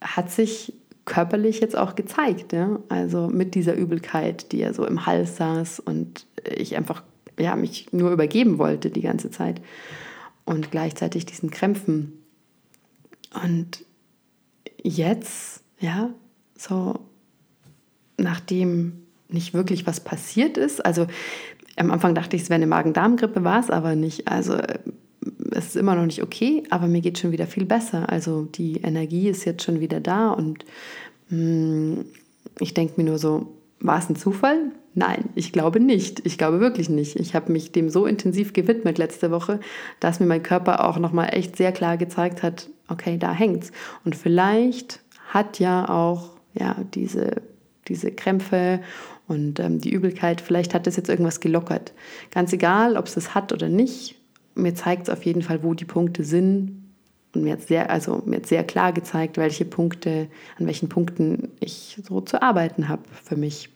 hat 0.00 0.30
sich 0.30 0.74
körperlich 1.06 1.60
jetzt 1.60 1.76
auch 1.76 1.94
gezeigt. 1.94 2.52
Ja? 2.52 2.78
Also 2.88 3.28
mit 3.28 3.54
dieser 3.54 3.74
Übelkeit, 3.74 4.52
die 4.52 4.58
ja 4.58 4.72
so 4.72 4.86
im 4.86 5.06
Hals 5.06 5.36
saß 5.36 5.80
und 5.80 6.26
ich 6.44 6.76
einfach 6.76 7.02
ja, 7.40 7.56
mich 7.56 7.92
nur 7.92 8.10
übergeben 8.10 8.58
wollte 8.58 8.90
die 8.90 9.02
ganze 9.02 9.30
Zeit 9.30 9.60
und 10.44 10.70
gleichzeitig 10.70 11.26
diesen 11.26 11.50
Krämpfen. 11.50 12.12
Und 13.44 13.84
jetzt, 14.82 15.62
ja, 15.78 16.10
so 16.56 17.00
nachdem 18.16 19.06
nicht 19.28 19.54
wirklich 19.54 19.86
was 19.86 20.00
passiert 20.00 20.56
ist, 20.56 20.84
also 20.84 21.06
am 21.76 21.90
Anfang 21.90 22.14
dachte 22.14 22.36
ich, 22.36 22.42
es 22.42 22.50
wäre 22.50 22.56
eine 22.56 22.66
Magen-Darm-Grippe, 22.66 23.44
war 23.44 23.60
es 23.60 23.70
aber 23.70 23.94
nicht. 23.94 24.28
Also 24.28 24.58
es 25.52 25.66
ist 25.66 25.76
immer 25.76 25.94
noch 25.94 26.04
nicht 26.04 26.22
okay, 26.22 26.64
aber 26.70 26.86
mir 26.86 27.00
geht 27.00 27.18
schon 27.18 27.32
wieder 27.32 27.46
viel 27.46 27.64
besser. 27.64 28.08
Also 28.10 28.44
die 28.44 28.78
Energie 28.82 29.28
ist 29.28 29.44
jetzt 29.44 29.62
schon 29.62 29.80
wieder 29.80 30.00
da 30.00 30.30
und 30.30 30.64
mh, 31.28 31.96
hm, 31.96 32.04
ich 32.58 32.74
denke 32.74 32.94
mir 32.96 33.04
nur 33.04 33.18
so, 33.18 33.54
war 33.80 33.98
es 33.98 34.08
ein 34.08 34.16
Zufall? 34.16 34.72
Nein, 34.94 35.28
ich 35.36 35.52
glaube 35.52 35.78
nicht. 35.78 36.26
Ich 36.26 36.36
glaube 36.36 36.60
wirklich 36.60 36.88
nicht. 36.88 37.16
Ich 37.16 37.34
habe 37.34 37.52
mich 37.52 37.70
dem 37.70 37.90
so 37.90 38.06
intensiv 38.06 38.52
gewidmet 38.52 38.98
letzte 38.98 39.30
Woche, 39.30 39.60
dass 40.00 40.18
mir 40.18 40.26
mein 40.26 40.42
Körper 40.42 40.84
auch 40.84 40.98
nochmal 40.98 41.30
echt 41.32 41.56
sehr 41.56 41.72
klar 41.72 41.96
gezeigt 41.96 42.42
hat, 42.42 42.68
okay, 42.88 43.16
da 43.16 43.32
hängt's. 43.32 43.70
Und 44.04 44.16
vielleicht 44.16 45.00
hat 45.28 45.60
ja 45.60 45.88
auch 45.88 46.30
ja, 46.54 46.76
diese, 46.94 47.42
diese 47.86 48.10
Krämpfe 48.10 48.80
und 49.28 49.60
ähm, 49.60 49.80
die 49.80 49.92
Übelkeit, 49.92 50.40
vielleicht 50.40 50.74
hat 50.74 50.88
das 50.88 50.96
jetzt 50.96 51.08
irgendwas 51.08 51.38
gelockert. 51.38 51.92
Ganz 52.32 52.52
egal, 52.52 52.96
ob 52.96 53.06
es 53.06 53.14
das 53.14 53.32
hat 53.32 53.52
oder 53.52 53.68
nicht, 53.68 54.16
mir 54.56 54.74
zeigt 54.74 55.04
es 55.04 55.10
auf 55.10 55.24
jeden 55.24 55.42
Fall, 55.42 55.62
wo 55.62 55.74
die 55.74 55.84
Punkte 55.84 56.24
sind. 56.24 56.82
Und 57.32 57.44
mir 57.44 57.52
hat 57.52 57.62
sehr, 57.62 57.90
also 57.90 58.22
mir 58.26 58.38
hat 58.38 58.46
sehr 58.46 58.64
klar 58.64 58.92
gezeigt, 58.92 59.36
welche 59.36 59.64
Punkte, 59.64 60.26
an 60.58 60.66
welchen 60.66 60.88
Punkten 60.88 61.52
ich 61.60 61.96
so 62.02 62.20
zu 62.20 62.42
arbeiten 62.42 62.88
habe 62.88 63.02
für 63.22 63.36
mich. 63.36 63.70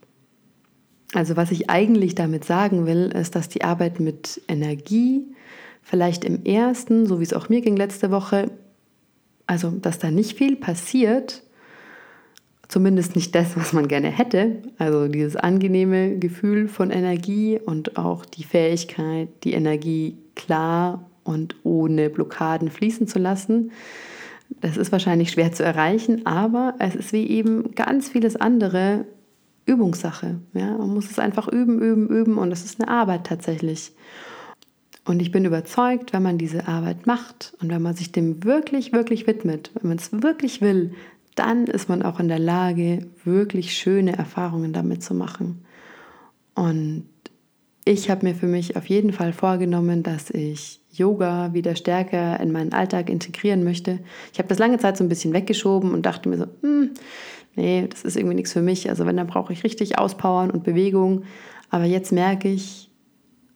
Also 1.14 1.37
was 1.37 1.53
ich 1.53 1.70
eigentlich 1.70 2.16
damit 2.16 2.44
sagen 2.44 2.87
will, 2.87 3.12
ist, 3.14 3.37
dass 3.37 3.48
die 3.48 3.62
Arbeit 3.62 4.00
mit 4.00 4.42
Energie 4.48 5.22
vielleicht 5.81 6.24
im 6.24 6.44
ersten, 6.44 7.07
so 7.07 7.20
wie 7.20 7.22
es 7.22 7.33
auch 7.33 7.48
mir 7.48 7.61
ging 7.61 7.77
letzte 7.77 8.11
Woche, 8.11 8.50
also 9.46 9.70
dass 9.70 10.00
da 10.00 10.11
nicht 10.11 10.37
viel 10.37 10.57
passiert, 10.57 11.42
zumindest 12.66 13.14
nicht 13.14 13.33
das, 13.35 13.57
was 13.57 13.72
man 13.72 13.87
gerne 13.87 14.09
hätte, 14.09 14.62
also 14.79 15.07
dieses 15.07 15.37
angenehme 15.37 16.18
Gefühl 16.18 16.66
von 16.66 16.90
Energie 16.90 17.61
und 17.64 17.96
auch 17.96 18.24
die 18.24 18.42
Fähigkeit, 18.42 19.29
die 19.44 19.53
Energie 19.53 20.18
klar 20.35 21.09
und 21.22 21.55
ohne 21.62 22.11
Blockaden 22.11 22.70
fließen 22.70 23.07
zu 23.07 23.20
lassen. 23.20 23.70
Das 24.61 24.77
ist 24.77 24.90
wahrscheinlich 24.90 25.31
schwer 25.31 25.53
zu 25.53 25.62
erreichen, 25.62 26.27
aber 26.27 26.74
es 26.81 26.96
ist 26.96 27.12
wie 27.12 27.29
eben 27.29 27.74
ganz 27.77 28.09
vieles 28.09 28.35
andere 28.35 29.05
Übungssache. 29.66 30.40
Ja? 30.53 30.77
Man 30.77 30.92
muss 30.92 31.11
es 31.11 31.18
einfach 31.18 31.48
üben, 31.48 31.81
üben, 31.81 32.09
üben 32.09 32.38
und 32.38 32.53
es 32.53 32.64
ist 32.64 32.81
eine 32.81 32.90
Arbeit 32.90 33.27
tatsächlich. 33.27 33.92
Und 35.07 35.20
ich 35.20 35.31
bin 35.31 35.44
überzeugt, 35.44 36.12
wenn 36.12 36.22
man 36.22 36.38
diese 36.38 36.66
Arbeit 36.66 37.07
macht 37.07 37.55
und 37.61 37.68
wenn 37.68 37.83
man 37.83 37.94
sich 37.94 38.12
dem 38.12 38.42
wirklich, 38.44 38.92
wirklich 38.92 39.27
widmet, 39.27 39.70
wenn 39.74 39.88
man 39.88 39.98
es 39.98 40.11
wirklich 40.12 40.62
will, 40.62 40.94
dann 41.35 41.66
ist 41.66 41.88
man 41.88 42.03
auch 42.03 42.20
in 42.20 42.29
der 42.29 42.38
Lage, 42.38 43.07
wirklich 43.24 43.74
schöne 43.77 44.16
Erfahrungen 44.16 44.72
damit 44.72 45.03
zu 45.03 45.14
machen. 45.14 45.64
Und 46.55 47.05
ich 47.85 48.09
habe 48.09 48.27
mir 48.27 48.35
für 48.35 48.46
mich 48.46 48.77
auf 48.77 48.87
jeden 48.87 49.12
Fall 49.12 49.33
vorgenommen, 49.33 50.03
dass 50.03 50.31
ich 50.31 50.81
Yoga 50.90 51.53
wieder 51.53 51.77
stärker 51.77 52.40
in 52.40 52.53
meinen 52.53 52.72
Alltag 52.72 53.11
integrieren 53.11 53.64
möchte. 53.64 53.98
Ich 54.33 54.38
habe 54.38 54.48
das 54.48 54.59
lange 54.59 54.79
Zeit 54.79 54.96
so 54.96 55.05
ein 55.05 55.09
bisschen 55.09 55.35
weggeschoben 55.35 55.92
und 55.92 56.07
dachte 56.07 56.29
mir 56.29 56.38
so, 56.38 56.46
hm, 56.62 56.90
nee, 57.57 57.87
das 57.88 58.03
ist 58.03 58.17
irgendwie 58.17 58.37
nichts 58.37 58.53
für 58.53 58.62
mich. 58.62 58.88
Also 58.88 59.07
wenn, 59.07 59.17
dann 59.17 59.27
brauche 59.27 59.53
ich 59.53 59.64
richtig 59.64 59.99
Auspowern 59.99 60.51
und 60.51 60.64
Bewegung. 60.64 61.25
Aber 61.71 61.85
jetzt 61.85 62.12
merke 62.12 62.49
ich 62.49 62.90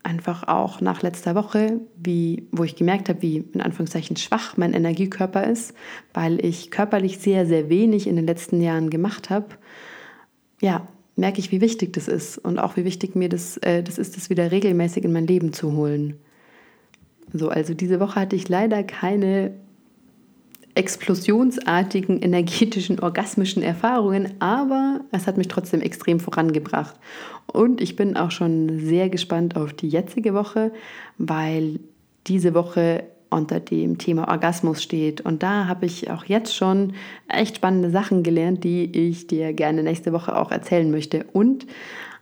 einfach 0.03 0.49
auch 0.49 0.81
nach 0.81 1.03
letzter 1.03 1.35
Woche, 1.35 1.81
wie, 1.97 2.49
wo 2.51 2.65
ich 2.65 2.77
gemerkt 2.77 3.09
habe, 3.09 3.23
wie 3.23 3.45
in 3.53 3.61
Anführungszeichen 3.61 4.17
schwach 4.17 4.57
mein 4.57 4.73
Energiekörper 4.73 5.47
ist, 5.47 5.75
weil 6.15 6.45
ich 6.45 6.71
körperlich 6.71 7.19
sehr, 7.19 7.47
sehr 7.47 7.69
wenig 7.69 8.07
in 8.07 8.17
den 8.17 8.27
letzten 8.27 8.61
Jahren 8.61 8.91
gemacht 8.91 9.29
habe. 9.29 9.49
Ja, 10.61 10.87
merke 11.17 11.41
ich, 11.41 11.53
wie 11.53 11.61
wichtig 11.61 11.93
das 11.93 12.09
ist 12.09 12.39
und 12.39 12.59
auch 12.59 12.77
wie 12.77 12.85
wichtig 12.85 13.17
mir 13.17 13.29
das, 13.29 13.59
äh, 13.59 13.83
das 13.83 13.99
ist, 13.99 14.17
das 14.17 14.31
wieder 14.31 14.51
regelmäßig 14.51 15.05
in 15.05 15.13
mein 15.13 15.27
Leben 15.27 15.53
zu 15.53 15.73
holen. 15.73 16.17
So, 17.33 17.51
also 17.51 17.75
diese 17.75 18.01
Woche 18.01 18.21
hatte 18.21 18.37
ich 18.37 18.49
leider 18.49 18.83
keine 18.85 19.53
explosionsartigen, 20.79 22.23
energetischen, 22.23 23.01
orgasmischen 23.01 23.63
Erfahrungen, 23.63 24.35
aber 24.39 25.01
es 25.11 25.27
hat 25.27 25.37
mich 25.37 25.49
trotzdem 25.49 25.81
extrem 25.81 26.21
vorangebracht. 26.21 26.95
Und 27.47 27.81
ich 27.81 27.97
bin 27.97 28.17
auch 28.17 28.31
schon 28.31 28.79
sehr 28.79 29.09
gespannt 29.09 29.57
auf 29.57 29.73
die 29.73 29.89
jetzige 29.89 30.35
Woche, 30.35 30.73
weil 31.19 31.81
diese 32.29 32.55
Woche 32.55 33.05
unter 33.29 33.59
dem 33.59 33.99
Thema 33.99 34.29
Orgasmus 34.29 34.83
steht. 34.83 35.21
Und 35.21 35.43
da 35.43 35.67
habe 35.67 35.85
ich 35.85 36.11
auch 36.11 36.25
jetzt 36.25 36.55
schon 36.55 36.95
echt 37.29 37.57
spannende 37.57 37.91
Sachen 37.91 38.23
gelernt, 38.23 38.63
die 38.63 38.85
ich 38.85 39.27
dir 39.27 39.53
gerne 39.53 39.83
nächste 39.83 40.13
Woche 40.13 40.37
auch 40.37 40.53
erzählen 40.53 40.91
möchte. 40.91 41.27
Und 41.33 41.67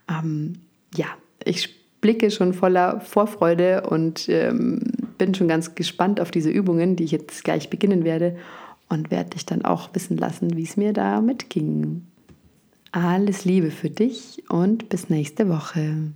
ähm, 0.08 0.54
ja, 0.94 1.06
ich 1.44 1.76
blicke 2.00 2.30
schon 2.30 2.54
voller 2.54 3.00
Vorfreude 3.00 3.82
und 3.88 4.28
ähm, 4.28 4.80
bin 5.18 5.34
schon 5.34 5.48
ganz 5.48 5.74
gespannt 5.74 6.20
auf 6.20 6.30
diese 6.30 6.50
Übungen, 6.50 6.96
die 6.96 7.04
ich 7.04 7.10
jetzt 7.10 7.44
gleich 7.44 7.70
beginnen 7.70 8.04
werde 8.04 8.36
und 8.88 9.10
werde 9.10 9.30
dich 9.30 9.46
dann 9.46 9.64
auch 9.64 9.90
wissen 9.94 10.16
lassen, 10.16 10.56
wie 10.56 10.62
es 10.62 10.76
mir 10.76 10.92
damit 10.92 11.50
ging. 11.50 12.06
Alles 12.92 13.44
Liebe 13.44 13.70
für 13.70 13.90
dich 13.90 14.44
und 14.48 14.88
bis 14.88 15.10
nächste 15.10 15.48
Woche. 15.48 16.12